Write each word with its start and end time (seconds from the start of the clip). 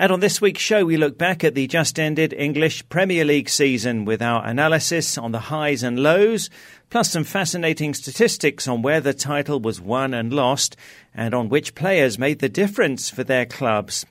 And 0.00 0.12
on 0.12 0.20
this 0.20 0.40
week's 0.40 0.62
show, 0.62 0.84
we 0.84 0.96
look 0.96 1.18
back 1.18 1.42
at 1.42 1.56
the 1.56 1.66
just 1.66 1.98
ended 1.98 2.32
English 2.32 2.88
Premier 2.88 3.24
League 3.24 3.48
season 3.48 4.04
with 4.04 4.22
our 4.22 4.46
analysis 4.46 5.18
on 5.18 5.32
the 5.32 5.40
highs 5.40 5.82
and 5.82 5.98
lows, 5.98 6.50
plus 6.88 7.10
some 7.10 7.24
fascinating 7.24 7.94
statistics 7.94 8.68
on 8.68 8.80
where 8.80 9.00
the 9.00 9.12
title 9.12 9.58
was 9.58 9.80
won 9.80 10.14
and 10.14 10.32
lost, 10.32 10.76
and 11.12 11.34
on 11.34 11.48
which 11.48 11.74
players 11.74 12.16
made 12.16 12.38
the 12.38 12.48
difference 12.48 13.10
for 13.10 13.24
their 13.24 13.44
clubs. 13.44 14.06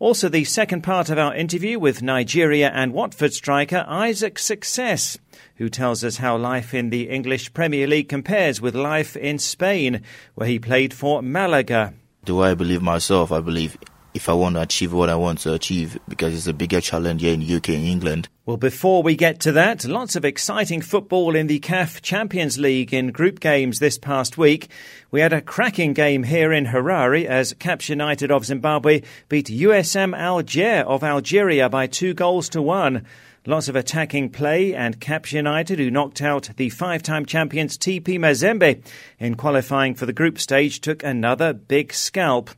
Also, 0.00 0.28
the 0.28 0.42
second 0.42 0.82
part 0.82 1.08
of 1.08 1.18
our 1.18 1.32
interview 1.36 1.78
with 1.78 2.02
Nigeria 2.02 2.72
and 2.74 2.92
Watford 2.92 3.32
striker 3.32 3.84
Isaac 3.86 4.40
Success, 4.40 5.18
who 5.54 5.68
tells 5.68 6.02
us 6.02 6.16
how 6.16 6.36
life 6.36 6.74
in 6.74 6.90
the 6.90 7.08
English 7.08 7.54
Premier 7.54 7.86
League 7.86 8.08
compares 8.08 8.60
with 8.60 8.74
life 8.74 9.16
in 9.16 9.38
Spain, 9.38 10.02
where 10.34 10.48
he 10.48 10.58
played 10.58 10.92
for 10.92 11.22
Malaga. 11.22 11.94
Do 12.24 12.40
I 12.40 12.54
believe 12.54 12.82
myself? 12.82 13.30
I 13.30 13.40
believe 13.40 13.78
if 14.14 14.28
I 14.28 14.32
want 14.32 14.56
to 14.56 14.62
achieve 14.62 14.92
what 14.92 15.08
I 15.08 15.14
want 15.14 15.40
to 15.40 15.54
achieve 15.54 15.98
because 16.08 16.34
it's 16.34 16.46
a 16.46 16.52
bigger 16.52 16.80
challenge 16.80 17.22
here 17.22 17.34
in 17.34 17.42
UK 17.42 17.70
and 17.70 17.84
England. 17.84 18.28
Well, 18.44 18.56
before 18.56 19.02
we 19.02 19.14
get 19.16 19.40
to 19.40 19.52
that, 19.52 19.84
lots 19.84 20.16
of 20.16 20.24
exciting 20.24 20.82
football 20.82 21.36
in 21.36 21.46
the 21.46 21.60
CAF 21.60 22.02
Champions 22.02 22.58
League 22.58 22.92
in 22.92 23.12
group 23.12 23.40
games 23.40 23.78
this 23.78 23.98
past 23.98 24.36
week. 24.36 24.68
We 25.10 25.20
had 25.20 25.32
a 25.32 25.40
cracking 25.40 25.92
game 25.92 26.24
here 26.24 26.52
in 26.52 26.66
Harare 26.66 27.24
as 27.24 27.54
Caps 27.54 27.88
United 27.88 28.30
of 28.30 28.44
Zimbabwe 28.44 29.02
beat 29.28 29.46
USM 29.46 30.16
Alger 30.16 30.84
of 30.86 31.04
Algeria 31.04 31.68
by 31.68 31.86
two 31.86 32.14
goals 32.14 32.48
to 32.50 32.60
one. 32.60 33.06
Lots 33.44 33.66
of 33.66 33.74
attacking 33.74 34.30
play, 34.30 34.72
and 34.72 35.00
Caps 35.00 35.32
United, 35.32 35.80
who 35.80 35.90
knocked 35.90 36.22
out 36.22 36.50
the 36.56 36.70
five 36.70 37.02
time 37.02 37.26
champions 37.26 37.76
TP 37.76 38.16
Mazembe 38.16 38.80
in 39.18 39.34
qualifying 39.34 39.96
for 39.96 40.06
the 40.06 40.12
group 40.12 40.38
stage, 40.38 40.80
took 40.80 41.02
another 41.02 41.52
big 41.52 41.92
scalp. 41.92 42.50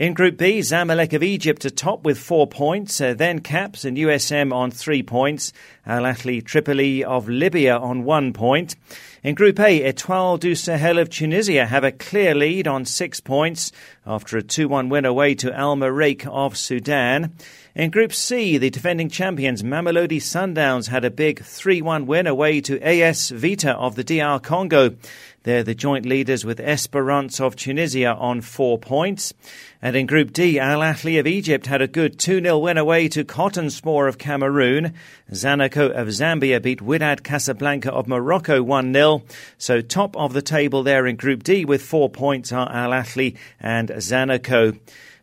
In 0.00 0.14
Group 0.14 0.38
B, 0.38 0.60
Zamalek 0.60 1.12
of 1.12 1.22
Egypt 1.22 1.66
atop 1.66 2.04
with 2.06 2.18
four 2.18 2.46
points, 2.46 3.02
uh, 3.02 3.12
then 3.12 3.40
Caps 3.40 3.84
and 3.84 3.98
USM 3.98 4.50
on 4.50 4.70
three 4.70 5.02
points, 5.02 5.52
Al 5.84 6.04
Ahly 6.04 6.42
Tripoli 6.42 7.04
of 7.04 7.28
Libya 7.28 7.76
on 7.76 8.04
one 8.04 8.32
point. 8.32 8.76
In 9.22 9.34
Group 9.34 9.60
A, 9.60 9.84
Etoile 9.84 10.38
du 10.38 10.54
Sahel 10.54 10.98
of 10.98 11.10
Tunisia 11.10 11.66
have 11.66 11.84
a 11.84 11.92
clear 11.92 12.34
lead 12.34 12.66
on 12.66 12.86
six 12.86 13.20
points 13.20 13.72
after 14.06 14.38
a 14.38 14.42
2 14.42 14.66
1 14.66 14.88
win 14.88 15.04
away 15.04 15.34
to 15.34 15.52
Al 15.52 15.76
Merreikh 15.76 16.26
of 16.26 16.56
Sudan. 16.56 17.34
In 17.74 17.90
Group 17.90 18.14
C, 18.14 18.56
the 18.56 18.70
defending 18.70 19.10
champions 19.10 19.62
Mamelodi 19.62 20.16
Sundowns 20.16 20.88
had 20.88 21.04
a 21.04 21.10
big 21.10 21.42
3 21.42 21.82
1 21.82 22.06
win 22.06 22.26
away 22.26 22.62
to 22.62 22.80
AS 22.80 23.28
Vita 23.28 23.76
of 23.76 23.94
the 23.96 24.04
DR 24.04 24.40
Congo. 24.40 24.96
They're 25.42 25.62
the 25.62 25.74
joint 25.74 26.04
leaders 26.04 26.44
with 26.44 26.60
Esperance 26.60 27.40
of 27.40 27.56
Tunisia 27.56 28.14
on 28.14 28.42
four 28.42 28.78
points. 28.78 29.32
And 29.80 29.96
in 29.96 30.04
Group 30.04 30.34
D, 30.34 30.58
Al 30.58 30.80
Ahly 30.80 31.18
of 31.18 31.26
Egypt 31.26 31.66
had 31.66 31.80
a 31.80 31.88
good 31.88 32.18
2 32.18 32.42
0 32.42 32.58
win 32.58 32.76
away 32.76 33.08
to 33.08 33.24
Cotonsport 33.24 34.06
of 34.08 34.18
Cameroon. 34.18 34.92
Zanaco 35.32 35.90
of 35.90 36.08
Zambia 36.08 36.60
beat 36.60 36.80
Wydad 36.80 37.22
Casablanca 37.22 37.90
of 37.90 38.06
Morocco 38.06 38.62
1 38.62 38.92
0. 38.92 39.22
So, 39.56 39.80
top 39.80 40.14
of 40.14 40.34
the 40.34 40.42
table 40.42 40.82
there 40.82 41.06
in 41.06 41.16
Group 41.16 41.42
D 41.42 41.64
with 41.64 41.82
four 41.82 42.10
points 42.10 42.52
are 42.52 42.70
Al 42.70 42.90
Ahly 42.90 43.38
and 43.58 43.88
Zanaco. 43.88 44.78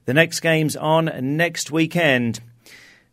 The 0.05 0.13
next 0.15 0.39
game's 0.39 0.75
on 0.75 1.11
next 1.38 1.69
weekend. 1.69 2.39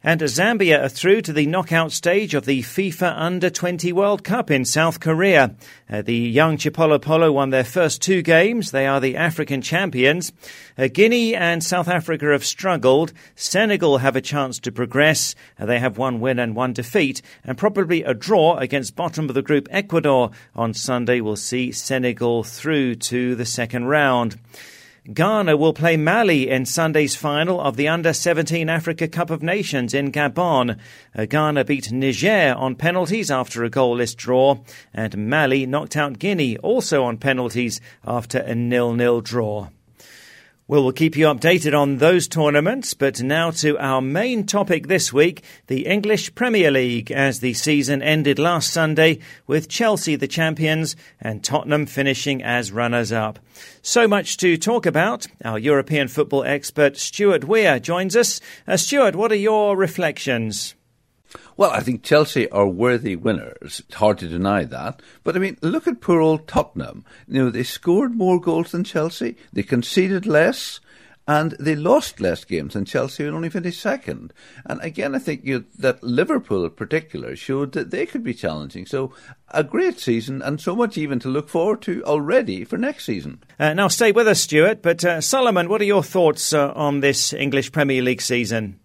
And 0.06 0.20
Zambia 0.20 0.84
are 0.84 0.88
through 0.90 1.22
to 1.22 1.32
the 1.32 1.46
knockout 1.46 1.90
stage 1.90 2.34
of 2.34 2.44
the 2.44 2.60
FIFA 2.60 3.14
Under 3.16 3.48
20 3.48 3.90
World 3.94 4.22
Cup 4.22 4.50
in 4.50 4.66
South 4.66 5.00
Korea. 5.00 5.56
Uh, 5.88 6.02
the 6.02 6.14
young 6.14 6.58
Chipolopolo 6.58 7.32
won 7.32 7.48
their 7.48 7.64
first 7.64 8.02
two 8.02 8.20
games. 8.20 8.70
They 8.70 8.86
are 8.86 9.00
the 9.00 9.16
African 9.16 9.62
champions. 9.62 10.30
Uh, 10.76 10.88
Guinea 10.88 11.34
and 11.34 11.64
South 11.64 11.88
Africa 11.88 12.26
have 12.32 12.44
struggled. 12.44 13.14
Senegal 13.34 13.96
have 13.96 14.14
a 14.14 14.20
chance 14.20 14.58
to 14.58 14.70
progress. 14.70 15.34
Uh, 15.58 15.64
they 15.64 15.78
have 15.78 15.96
one 15.96 16.20
win 16.20 16.38
and 16.38 16.54
one 16.54 16.74
defeat, 16.74 17.22
and 17.42 17.56
probably 17.56 18.02
a 18.02 18.12
draw 18.12 18.58
against 18.58 18.96
bottom 18.96 19.30
of 19.30 19.34
the 19.34 19.40
group 19.40 19.68
Ecuador 19.70 20.32
on 20.54 20.74
Sunday 20.74 21.22
will 21.22 21.34
see 21.34 21.72
Senegal 21.72 22.44
through 22.44 22.96
to 22.96 23.34
the 23.36 23.46
second 23.46 23.86
round. 23.86 24.38
Ghana 25.12 25.58
will 25.58 25.74
play 25.74 25.98
Mali 25.98 26.48
in 26.48 26.64
Sunday's 26.64 27.14
final 27.14 27.60
of 27.60 27.76
the 27.76 27.88
Under 27.88 28.14
17 28.14 28.70
Africa 28.70 29.06
Cup 29.06 29.28
of 29.28 29.42
Nations 29.42 29.92
in 29.92 30.10
Gabon. 30.10 30.78
Uh, 31.14 31.26
Ghana 31.26 31.66
beat 31.66 31.92
Niger 31.92 32.54
on 32.56 32.74
penalties 32.74 33.30
after 33.30 33.64
a 33.64 33.70
goalless 33.70 34.16
draw, 34.16 34.60
and 34.94 35.28
Mali 35.28 35.66
knocked 35.66 35.98
out 35.98 36.18
Guinea 36.18 36.56
also 36.56 37.04
on 37.04 37.18
penalties 37.18 37.82
after 38.06 38.38
a 38.38 38.54
nil-nil 38.54 39.20
draw. 39.20 39.68
Well, 40.66 40.82
we'll 40.82 40.92
keep 40.92 41.14
you 41.14 41.26
updated 41.26 41.78
on 41.78 41.98
those 41.98 42.26
tournaments, 42.26 42.94
but 42.94 43.20
now 43.20 43.50
to 43.50 43.76
our 43.76 44.00
main 44.00 44.46
topic 44.46 44.86
this 44.86 45.12
week 45.12 45.44
the 45.66 45.84
English 45.84 46.34
Premier 46.34 46.70
League, 46.70 47.12
as 47.12 47.40
the 47.40 47.52
season 47.52 48.00
ended 48.00 48.38
last 48.38 48.70
Sunday 48.70 49.18
with 49.46 49.68
Chelsea 49.68 50.16
the 50.16 50.26
champions 50.26 50.96
and 51.20 51.44
Tottenham 51.44 51.84
finishing 51.84 52.42
as 52.42 52.72
runners 52.72 53.12
up. 53.12 53.38
So 53.82 54.08
much 54.08 54.38
to 54.38 54.56
talk 54.56 54.86
about. 54.86 55.26
Our 55.44 55.58
European 55.58 56.08
football 56.08 56.44
expert 56.44 56.96
Stuart 56.96 57.44
Weir 57.44 57.78
joins 57.78 58.16
us. 58.16 58.40
Uh, 58.66 58.78
Stuart, 58.78 59.14
what 59.14 59.32
are 59.32 59.34
your 59.34 59.76
reflections? 59.76 60.74
Well, 61.56 61.70
I 61.70 61.80
think 61.80 62.02
Chelsea 62.02 62.50
are 62.50 62.66
worthy 62.66 63.16
winners. 63.16 63.82
It's 63.86 63.94
hard 63.94 64.18
to 64.18 64.28
deny 64.28 64.64
that. 64.64 65.00
But 65.22 65.36
I 65.36 65.38
mean, 65.38 65.56
look 65.62 65.86
at 65.86 66.00
poor 66.00 66.20
old 66.20 66.48
Tottenham. 66.48 67.04
You 67.28 67.44
know, 67.44 67.50
they 67.50 67.62
scored 67.62 68.14
more 68.16 68.40
goals 68.40 68.72
than 68.72 68.84
Chelsea, 68.84 69.36
they 69.52 69.62
conceded 69.62 70.26
less, 70.26 70.80
and 71.26 71.52
they 71.52 71.74
lost 71.74 72.20
less 72.20 72.44
games 72.44 72.74
than 72.74 72.84
Chelsea 72.84 73.24
and 73.24 73.34
only 73.34 73.48
finished 73.48 73.80
second. 73.80 74.32
And 74.66 74.80
again, 74.82 75.14
I 75.14 75.18
think 75.18 75.44
you 75.44 75.64
that 75.78 76.02
Liverpool 76.02 76.64
in 76.64 76.70
particular 76.72 77.34
showed 77.36 77.72
that 77.72 77.90
they 77.90 78.04
could 78.04 78.22
be 78.22 78.34
challenging. 78.34 78.84
So 78.84 79.12
a 79.48 79.64
great 79.64 79.98
season 79.98 80.42
and 80.42 80.60
so 80.60 80.76
much 80.76 80.98
even 80.98 81.18
to 81.20 81.28
look 81.28 81.48
forward 81.48 81.80
to 81.82 82.04
already 82.04 82.64
for 82.64 82.76
next 82.76 83.04
season. 83.04 83.42
Uh, 83.58 83.72
now, 83.72 83.88
stay 83.88 84.12
with 84.12 84.28
us, 84.28 84.40
Stuart. 84.40 84.82
But 84.82 85.04
uh, 85.04 85.20
Solomon, 85.20 85.68
what 85.68 85.80
are 85.80 85.84
your 85.84 86.02
thoughts 86.02 86.52
uh, 86.52 86.72
on 86.74 87.00
this 87.00 87.32
English 87.32 87.72
Premier 87.72 88.02
League 88.02 88.22
season? 88.22 88.80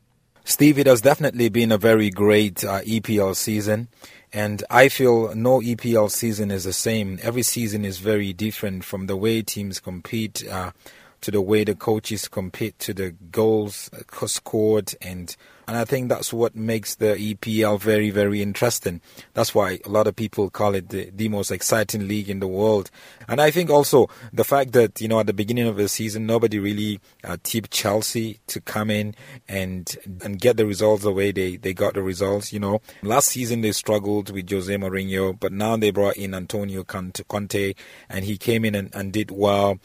Steve, 0.49 0.79
it 0.79 0.87
has 0.87 1.01
definitely 1.01 1.47
been 1.47 1.71
a 1.71 1.77
very 1.77 2.09
great 2.09 2.63
uh, 2.63 2.81
EPL 2.81 3.35
season. 3.35 3.87
And 4.33 4.63
I 4.67 4.89
feel 4.89 5.35
no 5.35 5.59
EPL 5.59 6.09
season 6.09 6.49
is 6.49 6.63
the 6.63 6.73
same. 6.73 7.19
Every 7.21 7.43
season 7.43 7.85
is 7.85 7.99
very 7.99 8.33
different 8.33 8.83
from 8.83 9.05
the 9.05 9.15
way 9.15 9.43
teams 9.43 9.79
compete 9.79 10.43
uh, 10.49 10.71
to 11.21 11.31
the 11.31 11.41
way 11.41 11.63
the 11.63 11.75
coaches 11.75 12.27
compete 12.27 12.77
to 12.79 12.93
the 12.93 13.11
goals 13.31 13.89
uh, 13.93 14.27
scored 14.27 14.93
and 15.01 15.35
and 15.69 15.77
I 15.77 15.85
think 15.85 16.09
that's 16.09 16.33
what 16.33 16.55
makes 16.55 16.95
the 16.95 17.13
EPL 17.13 17.79
very, 17.79 18.09
very 18.09 18.41
interesting. 18.41 19.01
That's 19.35 19.53
why 19.53 19.77
a 19.85 19.89
lot 19.89 20.07
of 20.07 20.15
people 20.15 20.49
call 20.49 20.73
it 20.73 20.89
the, 20.89 21.11
the 21.13 21.29
most 21.29 21.51
exciting 21.51 22.07
league 22.07 22.27
in 22.27 22.39
the 22.39 22.47
world. 22.47 22.89
And 23.27 23.39
I 23.39 23.51
think 23.51 23.69
also 23.69 24.09
the 24.33 24.43
fact 24.43 24.71
that, 24.71 24.99
you 24.99 25.07
know, 25.07 25.19
at 25.19 25.27
the 25.27 25.33
beginning 25.33 25.67
of 25.67 25.77
the 25.77 25.87
season, 25.87 26.25
nobody 26.25 26.57
really 26.57 26.99
uh, 27.23 27.37
tipped 27.43 27.69
Chelsea 27.69 28.39
to 28.47 28.59
come 28.59 28.89
in 28.89 29.13
and 29.47 29.95
and 30.23 30.41
get 30.41 30.57
the 30.57 30.65
results 30.65 31.03
the 31.03 31.11
way 31.11 31.31
they, 31.31 31.57
they 31.57 31.75
got 31.75 31.93
the 31.93 32.01
results, 32.01 32.51
you 32.51 32.59
know. 32.59 32.81
Last 33.03 33.27
season 33.27 33.61
they 33.61 33.71
struggled 33.71 34.31
with 34.31 34.49
Jose 34.49 34.75
Mourinho, 34.75 35.39
but 35.39 35.53
now 35.53 35.77
they 35.77 35.91
brought 35.91 36.17
in 36.17 36.33
Antonio 36.33 36.83
Conte 36.83 37.75
and 38.09 38.25
he 38.25 38.39
came 38.39 38.65
in 38.65 38.73
and, 38.73 38.89
and 38.95 39.13
did 39.13 39.29
well. 39.29 39.77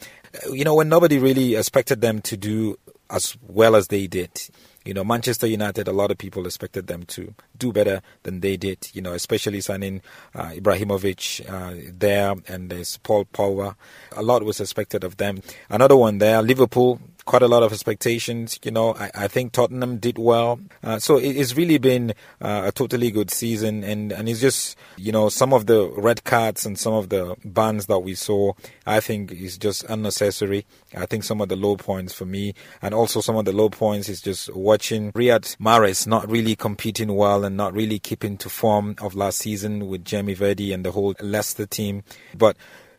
You 0.51 0.63
know, 0.63 0.75
when 0.75 0.89
nobody 0.89 1.19
really 1.19 1.55
expected 1.55 2.01
them 2.01 2.21
to 2.21 2.37
do 2.37 2.77
as 3.09 3.37
well 3.47 3.75
as 3.75 3.87
they 3.87 4.07
did. 4.07 4.49
You 4.83 4.93
know, 4.93 5.03
Manchester 5.03 5.47
United, 5.47 5.87
a 5.87 5.91
lot 5.91 6.11
of 6.11 6.17
people 6.17 6.45
expected 6.45 6.85
them 6.87 7.03
to 7.03 7.33
do 7.57 7.73
better 7.73 8.01
than 8.21 8.41
they 8.41 8.55
did, 8.55 8.89
you 8.93 9.01
know, 9.01 9.13
especially 9.13 9.61
signing 9.61 10.01
uh, 10.35 10.49
Ibrahimovic 10.49 11.49
uh, 11.49 11.91
there 11.91 12.35
and 12.47 12.69
there's 12.69 12.97
Paul 12.97 13.25
Pogba. 13.25 13.75
A 14.11 14.21
lot 14.21 14.43
was 14.43 14.59
expected 14.59 15.03
of 15.03 15.17
them. 15.17 15.41
Another 15.69 15.97
one 15.97 16.19
there, 16.19 16.41
Liverpool. 16.43 16.99
Quite 17.25 17.41
a 17.41 17.47
lot 17.47 17.63
of 17.63 17.73
expectations. 17.73 18.59
You 18.63 18.71
know, 18.71 18.93
I, 18.93 19.11
I 19.15 19.27
think 19.27 19.51
Tottenham 19.51 19.97
did 19.97 20.17
well. 20.17 20.59
Uh, 20.83 20.99
so 20.99 21.17
it, 21.17 21.35
it's 21.35 21.55
really 21.55 21.77
been 21.77 22.13
uh, 22.39 22.63
a 22.65 22.71
totally 22.71 23.11
good 23.11 23.31
season. 23.31 23.83
And, 23.83 24.11
and 24.11 24.29
it's 24.29 24.39
just, 24.39 24.77
you 24.97 25.11
know, 25.11 25.29
some 25.29 25.53
of 25.53 25.65
the 25.65 25.89
red 25.97 26.23
cards 26.23 26.65
and 26.65 26.77
some 26.77 26.93
of 26.93 27.09
the 27.09 27.35
bans 27.43 27.87
that 27.87 27.99
we 27.99 28.15
saw, 28.15 28.53
I 28.85 28.99
think 28.99 29.31
is 29.31 29.57
just 29.57 29.83
unnecessary. 29.85 30.65
I 30.95 31.05
think 31.05 31.23
some 31.23 31.41
of 31.41 31.49
the 31.49 31.55
low 31.55 31.75
points 31.75 32.13
for 32.13 32.25
me, 32.25 32.53
and 32.81 32.93
also 32.93 33.21
some 33.21 33.35
of 33.35 33.45
the 33.45 33.51
low 33.51 33.69
points 33.69 34.07
is 34.07 34.21
just 34.21 34.53
watching 34.55 35.11
Riyad 35.11 35.57
Mahrez 35.57 36.07
not 36.07 36.29
really 36.29 36.55
competing 36.55 37.15
well 37.15 37.43
and 37.43 37.57
not 37.57 37.73
really 37.73 37.99
keeping 37.99 38.37
to 38.37 38.49
form 38.49 38.95
of 39.01 39.15
last 39.15 39.39
season 39.39 39.87
with 39.87 40.05
Jamie 40.05 40.35
Vardy 40.35 40.73
and 40.73 40.85
the 40.85 40.91
whole 40.91 41.15
Leicester 41.19 41.65
team. 41.65 42.03
But 42.35 42.55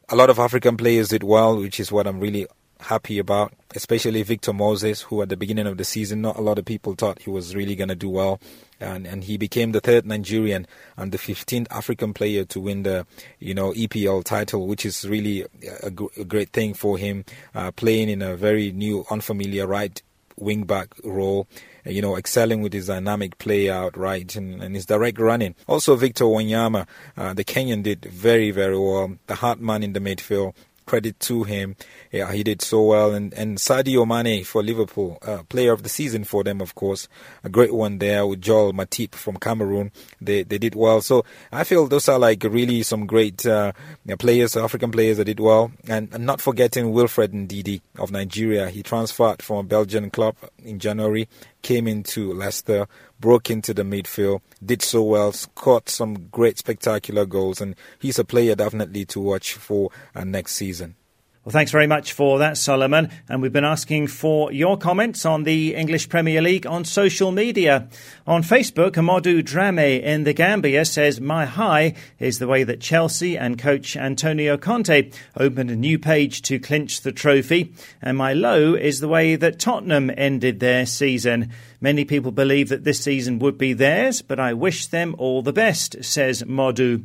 a 0.09 0.17
lot 0.17 0.31
of 0.31 0.39
African 0.39 0.77
players 0.77 1.09
did 1.09 1.23
well, 1.23 1.57
which 1.57 1.81
is 1.81 1.91
what 1.91 2.07
I'm 2.07 2.21
really 2.21 2.47
happy 2.81 3.19
about, 3.19 3.53
especially 3.75 4.23
Victor 4.23 4.53
Moses, 4.53 5.03
who 5.03 5.23
at 5.23 5.29
the 5.29 5.37
beginning 5.37 5.67
of 5.67 5.77
the 5.77 5.85
season, 5.85 6.21
not 6.21 6.37
a 6.37 6.41
lot 6.41 6.59
of 6.59 6.65
people 6.65 6.95
thought 6.95 7.23
he 7.23 7.31
was 7.31 7.55
really 7.55 7.75
going 7.77 7.89
to 7.89 7.95
do 7.95 8.09
well. 8.09 8.41
And, 8.79 9.07
and 9.07 9.25
he 9.25 9.39
became 9.39 9.73
the 9.73 9.81
third 9.81 10.05
Nigerian 10.05 10.67
and 10.97 11.11
the 11.11 11.19
15th 11.19 11.67
African 11.71 12.13
player 12.13 12.45
to 12.45 12.61
win 12.61 12.83
the, 12.83 13.07
you 13.39 13.55
know, 13.55 13.73
EPL 13.73 14.23
title, 14.25 14.67
which 14.67 14.85
is 14.85 15.09
really 15.09 15.47
a, 15.83 15.87
a 15.87 16.25
great 16.25 16.51
thing 16.51 16.75
for 16.75 16.99
him, 16.99 17.25
uh, 17.55 17.71
playing 17.71 18.11
in 18.11 18.21
a 18.21 18.37
very 18.37 18.73
new, 18.73 19.07
unfamiliar 19.11 19.67
right 19.67 20.03
wing 20.39 20.65
back 20.65 20.95
role 21.03 21.49
you 21.87 22.03
know, 22.03 22.17
excelling 22.17 22.63
with 22.63 22.73
his 22.73 22.89
dynamic 22.89 23.39
play 23.39 23.71
out 23.71 23.97
right 23.97 24.35
and, 24.35 24.63
and 24.63 24.75
his 24.75 24.87
direct 24.87 25.19
running. 25.19 25.55
Also, 25.69 25.95
Victor 25.95 26.25
Wanyama, 26.25 26.87
uh, 27.17 27.33
the 27.33 27.45
Kenyan, 27.45 27.83
did 27.83 28.05
very, 28.07 28.51
very 28.51 28.79
well. 28.79 29.17
The 29.27 29.37
heart 29.37 29.61
man 29.61 29.83
in 29.83 29.93
the 29.93 30.01
midfield 30.01 30.55
credit 30.87 31.21
to 31.21 31.45
him. 31.45 31.77
Yeah, 32.11 32.33
he 32.33 32.43
did 32.43 32.63
so 32.63 32.83
well. 32.83 33.13
And, 33.13 33.35
and 33.35 33.59
Sadio 33.59 34.07
Mane 34.07 34.45
for 34.45 34.63
Liverpool, 34.63 35.19
uh, 35.23 35.43
player 35.49 35.73
of 35.73 35.83
the 35.83 35.89
season 35.89 36.25
for 36.25 36.43
them, 36.45 36.61
of 36.61 36.75
course. 36.75 37.09
A 37.45 37.49
great 37.49 37.75
one 37.75 37.99
there 37.99 38.27
with 38.27 38.41
Joel 38.41 38.73
Matip 38.73 39.15
from 39.15 39.37
Cameroon. 39.37 39.93
They, 40.21 40.45
they 40.45 40.59
did 40.59 40.75
well. 40.75 41.01
So 41.01 41.25
I 41.53 41.65
feel 41.65 41.87
those 41.87 42.09
are 42.09 42.19
like 42.19 42.45
really 42.45 42.83
some 42.83 43.07
great 43.07 43.45
uh, 43.45 43.73
players, 44.19 44.57
African 44.57 44.91
players 44.91 45.19
that 45.19 45.25
did 45.27 45.41
well. 45.41 45.73
And, 45.89 46.09
and 46.15 46.25
not 46.25 46.41
forgetting 46.41 46.93
Wilfred 46.93 47.33
Ndidi 47.33 47.81
of 47.99 48.11
Nigeria. 48.11 48.71
He 48.71 48.83
transferred 48.83 49.43
from 49.43 49.59
a 49.59 49.63
Belgian 49.65 50.11
club 50.11 50.37
in 50.65 50.79
January, 50.79 51.29
came 51.63 51.89
into 51.89 52.33
Leicester, 52.33 52.87
broke 53.19 53.51
into 53.51 53.75
the 53.75 53.83
midfield, 53.83 54.41
did 54.65 54.83
so 54.83 55.03
well, 55.03 55.33
scored 55.33 55.89
some 55.89 56.29
great 56.29 56.59
spectacular 56.59 57.27
goals, 57.27 57.61
and 57.61 57.75
he's 57.99 58.19
a 58.19 58.25
player 58.25 58.55
definitely 58.55 59.05
to 59.07 59.21
watch 59.21 59.55
for 59.55 59.91
uh, 60.15 60.25
next 60.25 60.55
season. 60.55 60.97
Well, 61.47 61.53
thanks 61.53 61.71
very 61.71 61.87
much 61.87 62.13
for 62.13 62.41
that, 62.41 62.57
Solomon. 62.57 63.09
And 63.29 63.41
we've 63.41 63.53
been 63.53 63.63
asking 63.65 64.09
for 64.09 64.51
your 64.51 64.77
comments 64.77 65.25
on 65.25 65.45
the 65.45 65.77
English 65.77 66.09
Premier 66.09 66.43
League 66.43 66.67
on 66.67 66.85
social 66.85 67.31
media. 67.31 67.89
On 68.27 68.43
Facebook, 68.43 68.95
Amodu 68.95 69.45
Drame 69.45 69.79
in 69.79 70.25
the 70.25 70.33
Gambia 70.33 70.85
says, 70.85 71.21
My 71.21 71.45
high 71.47 71.95
is 72.19 72.41
the 72.41 72.49
way 72.49 72.65
that 72.65 72.81
Chelsea 72.81 73.39
and 73.39 73.61
coach 73.61 73.97
Antonio 73.97 74.57
Conte 74.57 75.13
opened 75.37 75.71
a 75.71 75.77
new 75.77 76.01
page 76.01 76.43
to 76.43 76.59
clinch 76.59 77.03
the 77.03 77.13
trophy. 77.13 77.73
And 78.03 78.19
my 78.19 78.33
low 78.33 78.75
is 78.75 78.99
the 78.99 79.07
way 79.07 79.37
that 79.37 79.61
Tottenham 79.61 80.11
ended 80.17 80.59
their 80.59 80.85
season. 80.85 81.53
Many 81.87 82.05
people 82.05 82.33
believe 82.33 82.69
that 82.71 82.83
this 82.83 82.99
season 82.99 83.39
would 83.39 83.57
be 83.57 83.73
theirs, 83.73 84.21
but 84.21 84.41
I 84.41 84.55
wish 84.55 84.89
them 84.89 85.15
all 85.19 85.41
the 85.41 85.53
best, 85.53 86.03
says 86.03 86.43
Modu. 86.43 87.05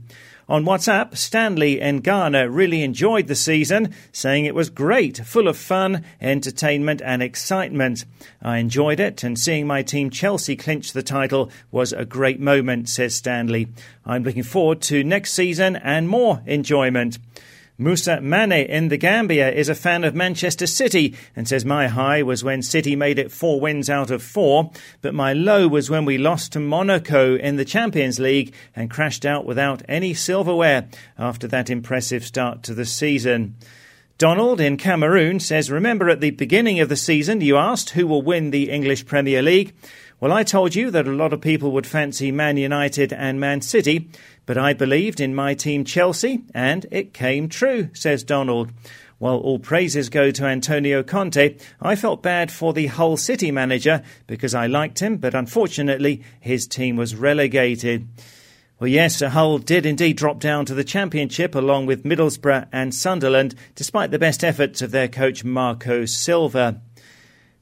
On 0.50 0.66
WhatsApp, 0.66 1.16
Stanley 1.16 1.80
in 1.80 2.00
Ghana 2.00 2.50
really 2.50 2.81
enjoyed 2.81 3.28
the 3.28 3.36
season, 3.36 3.94
saying 4.12 4.45
it 4.45 4.56
was 4.56 4.72
great, 4.72 5.19
full 5.19 5.48
of 5.48 5.56
fun, 5.56 6.04
entertainment, 6.19 7.00
and 7.06 7.22
excitement. 7.22 8.06
I 8.42 8.57
enjoyed 8.57 9.00
it, 9.00 9.24
and 9.24 9.38
seeing 9.38 9.68
my 9.68 9.83
team 9.83 10.10
Chelsea 10.10 10.56
clinch 10.56 10.94
the 10.94 11.04
title 11.04 11.51
was 11.69 11.94
a 11.94 12.04
great 12.04 12.39
moment, 12.39 12.89
says 12.89 13.13
Stanley. 13.13 13.68
I'm 14.04 14.24
looking 14.24 14.42
forward 14.42 14.81
to 14.89 15.04
next 15.04 15.33
season 15.33 15.75
and 15.75 16.10
more 16.10 16.42
enjoyment. 16.48 17.19
Musa 17.81 18.22
Mane 18.22 18.51
in 18.51 18.89
the 18.89 18.98
Gambia 18.98 19.51
is 19.51 19.68
a 19.68 19.74
fan 19.74 20.04
of 20.04 20.13
Manchester 20.13 20.68
City 20.68 21.16
and 21.36 21.48
says 21.48 21.66
my 21.66 21.88
high 21.88 22.22
was 22.22 22.44
when 22.44 22.62
City 22.62 22.95
made 22.95 23.18
it 23.18 23.31
four 23.31 23.60
wins 23.60 23.89
out 23.89 24.12
of 24.12 24.22
four, 24.22 24.69
but 25.01 25.16
my 25.16 25.33
low 25.33 25.68
was 25.68 25.89
when 25.89 26.06
we 26.06 26.19
lost 26.19 26.51
to 26.51 26.60
Monaco 26.60 27.36
in 27.38 27.56
the 27.56 27.66
Champions 27.66 28.19
League 28.19 28.54
and 28.75 28.92
crashed 28.92 29.25
out 29.25 29.45
without 29.45 29.81
any 29.88 30.13
silverware 30.13 30.89
after 31.18 31.48
that 31.48 31.72
impressive 31.72 32.24
start 32.24 32.62
to 32.62 32.75
the 32.75 32.86
season. 32.86 33.56
Donald 34.19 34.62
in 34.62 34.78
Cameroon 34.78 35.39
says, 35.39 35.72
Remember 35.72 36.07
at 36.07 36.22
the 36.22 36.30
beginning 36.30 36.80
of 36.80 36.88
the 36.88 36.95
season 36.95 37.42
you 37.42 37.57
asked 37.57 37.89
who 37.89 38.06
will 38.06 38.22
win 38.22 38.51
the 38.51 38.69
English 38.69 39.07
Premier 39.07 39.42
League? 39.42 39.74
Well, 40.19 40.31
I 40.31 40.44
told 40.44 40.75
you 40.75 40.92
that 40.92 41.07
a 41.07 41.12
lot 41.12 41.33
of 41.33 41.42
people 41.42 41.72
would 41.72 41.88
fancy 41.88 42.31
Man 42.31 42.56
United 42.56 43.12
and 43.12 43.39
Man 43.39 43.62
City, 43.62 44.12
but 44.45 44.57
I 44.57 44.73
believed 44.73 45.19
in 45.19 45.35
my 45.35 45.53
team 45.53 45.85
Chelsea, 45.85 46.43
and 46.53 46.85
it 46.91 47.13
came 47.13 47.49
true, 47.49 47.89
says 47.93 48.23
Donald. 48.23 48.71
While 49.17 49.38
all 49.38 49.59
praises 49.59 50.09
go 50.09 50.31
to 50.31 50.45
Antonio 50.45 51.03
Conte, 51.03 51.57
I 51.79 51.95
felt 51.95 52.23
bad 52.23 52.51
for 52.51 52.73
the 52.73 52.88
Hull 52.88 53.17
City 53.17 53.51
manager 53.51 54.01
because 54.25 54.55
I 54.55 54.65
liked 54.65 54.99
him, 54.99 55.17
but 55.17 55.35
unfortunately 55.35 56.23
his 56.39 56.67
team 56.67 56.95
was 56.95 57.15
relegated. 57.15 58.07
Well, 58.79 58.88
yes, 58.88 59.19
Hull 59.21 59.59
did 59.59 59.85
indeed 59.85 60.17
drop 60.17 60.39
down 60.39 60.65
to 60.65 60.73
the 60.73 60.83
Championship 60.83 61.53
along 61.53 61.85
with 61.85 62.03
Middlesbrough 62.03 62.67
and 62.71 62.95
Sunderland, 62.95 63.53
despite 63.75 64.09
the 64.09 64.17
best 64.17 64.44
efforts 64.44 64.81
of 64.81 64.89
their 64.89 65.07
coach 65.07 65.44
Marco 65.44 66.05
Silva 66.05 66.81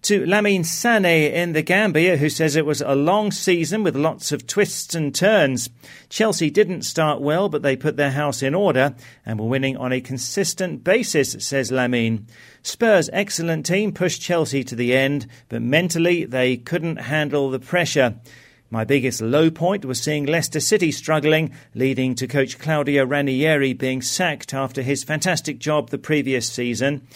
to 0.01 0.25
Lamine 0.25 0.65
Sane 0.65 1.05
in 1.05 1.53
the 1.53 1.61
Gambia, 1.61 2.17
who 2.17 2.29
says 2.29 2.55
it 2.55 2.65
was 2.65 2.81
a 2.81 2.95
long 2.95 3.31
season 3.31 3.83
with 3.83 3.95
lots 3.95 4.31
of 4.31 4.47
twists 4.47 4.95
and 4.95 5.13
turns. 5.13 5.69
Chelsea 6.09 6.49
didn't 6.49 6.83
start 6.83 7.21
well, 7.21 7.49
but 7.49 7.61
they 7.61 7.75
put 7.75 7.97
their 7.97 8.11
house 8.11 8.41
in 8.41 8.55
order 8.55 8.95
and 9.25 9.39
were 9.39 9.47
winning 9.47 9.75
on 9.77 9.91
a 9.91 9.99
consistent 9.99 10.83
basis, 10.83 11.35
says 11.39 11.69
Lamine. 11.69 12.25
Spurs' 12.63 13.09
excellent 13.11 13.65
team 13.65 13.91
pushed 13.91 14.21
Chelsea 14.21 14.63
to 14.63 14.75
the 14.75 14.95
end, 14.95 15.27
but 15.49 15.61
mentally 15.61 16.23
they 16.23 16.55
couldn't 16.55 16.97
handle 16.97 17.49
the 17.49 17.59
pressure. 17.59 18.15
My 18.71 18.83
biggest 18.85 19.19
low 19.19 19.49
point 19.49 19.83
was 19.83 19.99
seeing 19.99 20.25
Leicester 20.25 20.59
City 20.59 20.91
struggling, 20.91 21.51
leading 21.73 22.13
to 22.15 22.27
coach 22.27 22.59
Claudio 22.59 23.03
Ranieri 23.03 23.73
being 23.73 24.01
sacked 24.01 24.53
after 24.53 24.83
his 24.83 25.03
fantastic 25.03 25.57
job 25.57 25.89
the 25.89 25.97
previous 25.97 26.47
season. 26.47 27.07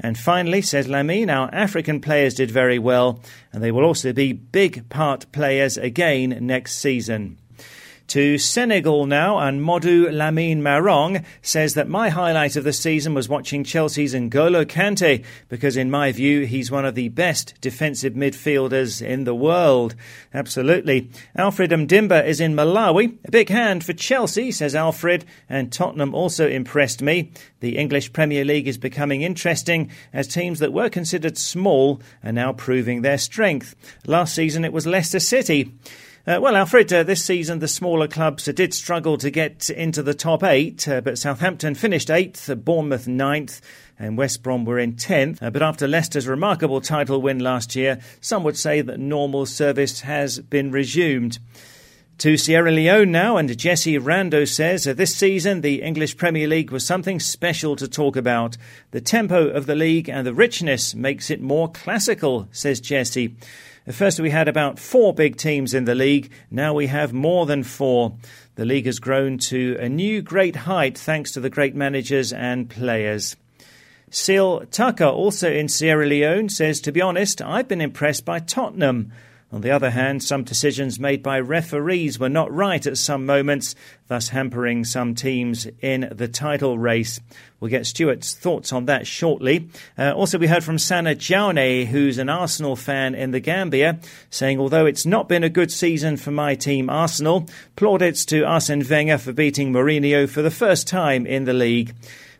And 0.00 0.16
finally, 0.16 0.62
says 0.62 0.86
Lamine, 0.86 1.30
our 1.30 1.52
African 1.52 2.00
players 2.00 2.34
did 2.34 2.50
very 2.50 2.78
well, 2.78 3.20
and 3.52 3.62
they 3.62 3.72
will 3.72 3.84
also 3.84 4.12
be 4.12 4.32
big 4.32 4.88
part 4.88 5.30
players 5.32 5.76
again 5.76 6.38
next 6.40 6.76
season 6.76 7.38
to 8.08 8.38
Senegal 8.38 9.04
now, 9.04 9.38
and 9.38 9.60
Modu 9.60 10.06
Lamine 10.06 10.60
Marong 10.60 11.24
says 11.42 11.74
that 11.74 11.88
my 11.88 12.08
highlight 12.08 12.56
of 12.56 12.64
the 12.64 12.72
season 12.72 13.12
was 13.12 13.28
watching 13.28 13.64
Chelsea's 13.64 14.14
N'Golo 14.14 14.64
Kante 14.64 15.22
because, 15.50 15.76
in 15.76 15.90
my 15.90 16.10
view, 16.10 16.46
he's 16.46 16.70
one 16.70 16.86
of 16.86 16.94
the 16.94 17.10
best 17.10 17.54
defensive 17.60 18.14
midfielders 18.14 19.02
in 19.02 19.24
the 19.24 19.34
world. 19.34 19.94
Absolutely. 20.32 21.10
Alfred 21.36 21.70
Mdimba 21.70 22.26
is 22.26 22.40
in 22.40 22.54
Malawi. 22.54 23.18
A 23.26 23.30
big 23.30 23.50
hand 23.50 23.84
for 23.84 23.92
Chelsea, 23.92 24.52
says 24.52 24.74
Alfred, 24.74 25.26
and 25.46 25.70
Tottenham 25.70 26.14
also 26.14 26.48
impressed 26.48 27.02
me. 27.02 27.30
The 27.60 27.76
English 27.76 28.14
Premier 28.14 28.44
League 28.44 28.68
is 28.68 28.78
becoming 28.78 29.20
interesting 29.20 29.90
as 30.14 30.26
teams 30.26 30.60
that 30.60 30.72
were 30.72 30.88
considered 30.88 31.36
small 31.36 32.00
are 32.24 32.32
now 32.32 32.54
proving 32.54 33.02
their 33.02 33.18
strength. 33.18 33.74
Last 34.06 34.34
season 34.34 34.64
it 34.64 34.72
was 34.72 34.86
Leicester 34.86 35.20
City. 35.20 35.74
Uh, 36.28 36.38
well, 36.38 36.56
Alfred, 36.56 36.92
uh, 36.92 37.02
this 37.04 37.24
season 37.24 37.58
the 37.58 37.66
smaller 37.66 38.06
clubs 38.06 38.44
did 38.44 38.74
struggle 38.74 39.16
to 39.16 39.30
get 39.30 39.70
into 39.70 40.02
the 40.02 40.12
top 40.12 40.44
eight, 40.44 40.86
uh, 40.86 41.00
but 41.00 41.16
Southampton 41.16 41.74
finished 41.74 42.10
eighth, 42.10 42.54
Bournemouth 42.66 43.08
ninth, 43.08 43.62
and 43.98 44.18
West 44.18 44.42
Brom 44.42 44.66
were 44.66 44.78
in 44.78 44.92
10th. 44.92 45.42
Uh, 45.42 45.48
but 45.48 45.62
after 45.62 45.88
Leicester's 45.88 46.28
remarkable 46.28 46.82
title 46.82 47.22
win 47.22 47.38
last 47.38 47.74
year, 47.74 47.98
some 48.20 48.44
would 48.44 48.58
say 48.58 48.82
that 48.82 49.00
normal 49.00 49.46
service 49.46 50.02
has 50.02 50.38
been 50.38 50.70
resumed. 50.70 51.38
To 52.18 52.36
Sierra 52.36 52.72
Leone 52.72 53.10
now, 53.10 53.38
and 53.38 53.56
Jesse 53.56 53.98
Rando 53.98 54.46
says 54.46 54.86
uh, 54.86 54.92
this 54.92 55.16
season 55.16 55.62
the 55.62 55.80
English 55.80 56.18
Premier 56.18 56.46
League 56.46 56.70
was 56.70 56.84
something 56.84 57.20
special 57.20 57.74
to 57.76 57.88
talk 57.88 58.16
about. 58.16 58.58
The 58.90 59.00
tempo 59.00 59.48
of 59.48 59.64
the 59.64 59.76
league 59.76 60.10
and 60.10 60.26
the 60.26 60.34
richness 60.34 60.94
makes 60.94 61.30
it 61.30 61.40
more 61.40 61.70
classical, 61.70 62.48
says 62.52 62.82
Jesse. 62.82 63.34
At 63.88 63.94
first, 63.94 64.20
we 64.20 64.28
had 64.28 64.48
about 64.48 64.78
four 64.78 65.14
big 65.14 65.36
teams 65.36 65.72
in 65.72 65.86
the 65.86 65.94
league. 65.94 66.30
Now 66.50 66.74
we 66.74 66.88
have 66.88 67.14
more 67.14 67.46
than 67.46 67.64
four. 67.64 68.18
The 68.56 68.66
league 68.66 68.84
has 68.84 68.98
grown 68.98 69.38
to 69.38 69.78
a 69.80 69.88
new 69.88 70.20
great 70.20 70.56
height 70.56 70.98
thanks 70.98 71.32
to 71.32 71.40
the 71.40 71.48
great 71.48 71.74
managers 71.74 72.30
and 72.30 72.68
players. 72.68 73.34
Seal 74.10 74.66
Tucker, 74.66 75.06
also 75.06 75.50
in 75.50 75.68
Sierra 75.68 76.04
Leone, 76.04 76.50
says, 76.50 76.82
To 76.82 76.92
be 76.92 77.00
honest, 77.00 77.40
I've 77.40 77.66
been 77.66 77.80
impressed 77.80 78.26
by 78.26 78.40
Tottenham. 78.40 79.10
On 79.50 79.62
the 79.62 79.70
other 79.70 79.88
hand, 79.88 80.22
some 80.22 80.44
decisions 80.44 81.00
made 81.00 81.22
by 81.22 81.40
referees 81.40 82.18
were 82.18 82.28
not 82.28 82.52
right 82.52 82.86
at 82.86 82.98
some 82.98 83.24
moments, 83.24 83.74
thus 84.06 84.28
hampering 84.28 84.84
some 84.84 85.14
teams 85.14 85.66
in 85.80 86.12
the 86.14 86.28
title 86.28 86.78
race. 86.78 87.18
We'll 87.58 87.70
get 87.70 87.86
Stuart's 87.86 88.34
thoughts 88.34 88.74
on 88.74 88.84
that 88.86 89.06
shortly. 89.06 89.70
Uh, 89.96 90.12
also, 90.12 90.36
we 90.36 90.48
heard 90.48 90.64
from 90.64 90.78
Sana 90.78 91.14
Jaune, 91.14 91.86
who's 91.86 92.18
an 92.18 92.28
Arsenal 92.28 92.76
fan 92.76 93.14
in 93.14 93.30
the 93.30 93.40
Gambia, 93.40 94.00
saying, 94.28 94.60
although 94.60 94.84
it's 94.84 95.06
not 95.06 95.30
been 95.30 95.44
a 95.44 95.48
good 95.48 95.72
season 95.72 96.18
for 96.18 96.30
my 96.30 96.54
team 96.54 96.90
Arsenal, 96.90 97.48
plaudits 97.74 98.26
to 98.26 98.44
Arsene 98.44 98.84
Wenger 98.86 99.16
for 99.16 99.32
beating 99.32 99.72
Mourinho 99.72 100.28
for 100.28 100.42
the 100.42 100.50
first 100.50 100.86
time 100.86 101.24
in 101.24 101.44
the 101.44 101.54
league. 101.54 101.94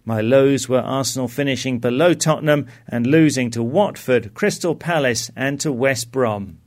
My 0.04 0.20
lows 0.20 0.68
were 0.68 0.80
Arsenal 0.80 1.28
finishing 1.28 1.78
below 1.78 2.12
Tottenham 2.12 2.66
and 2.86 3.06
losing 3.06 3.50
to 3.52 3.62
Watford, 3.62 4.34
Crystal 4.34 4.74
Palace, 4.74 5.30
and 5.34 5.58
to 5.60 5.72
West 5.72 6.12
Brom. 6.12 6.58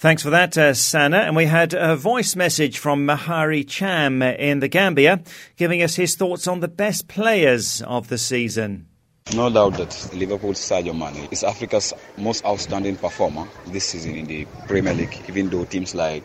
Thanks 0.00 0.22
for 0.22 0.30
that, 0.30 0.56
uh, 0.56 0.74
Sana. 0.74 1.16
And 1.18 1.34
we 1.34 1.46
had 1.46 1.74
a 1.74 1.96
voice 1.96 2.36
message 2.36 2.78
from 2.78 3.04
Mahari 3.04 3.66
Cham 3.68 4.22
in 4.22 4.60
the 4.60 4.68
Gambia, 4.68 5.22
giving 5.56 5.82
us 5.82 5.96
his 5.96 6.14
thoughts 6.14 6.46
on 6.46 6.60
the 6.60 6.68
best 6.68 7.08
players 7.08 7.82
of 7.82 8.06
the 8.06 8.16
season. 8.16 8.86
No 9.34 9.50
doubt 9.50 9.76
that 9.78 10.10
Liverpool's 10.14 10.60
Sadio 10.60 10.96
Mane 10.96 11.26
is 11.32 11.42
Africa's 11.42 11.92
most 12.16 12.44
outstanding 12.44 12.94
performer 12.94 13.48
this 13.66 13.86
season 13.86 14.14
in 14.14 14.26
the 14.26 14.46
Premier 14.68 14.94
League, 14.94 15.20
even 15.28 15.50
though 15.50 15.64
teams 15.64 15.96
like 15.96 16.22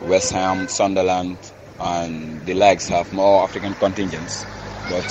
West 0.00 0.32
Ham, 0.32 0.66
Sunderland, 0.68 1.36
and 1.78 2.40
the 2.46 2.54
likes 2.54 2.88
have 2.88 3.12
more 3.12 3.44
African 3.44 3.74
contingents. 3.74 4.46
But 4.88 5.04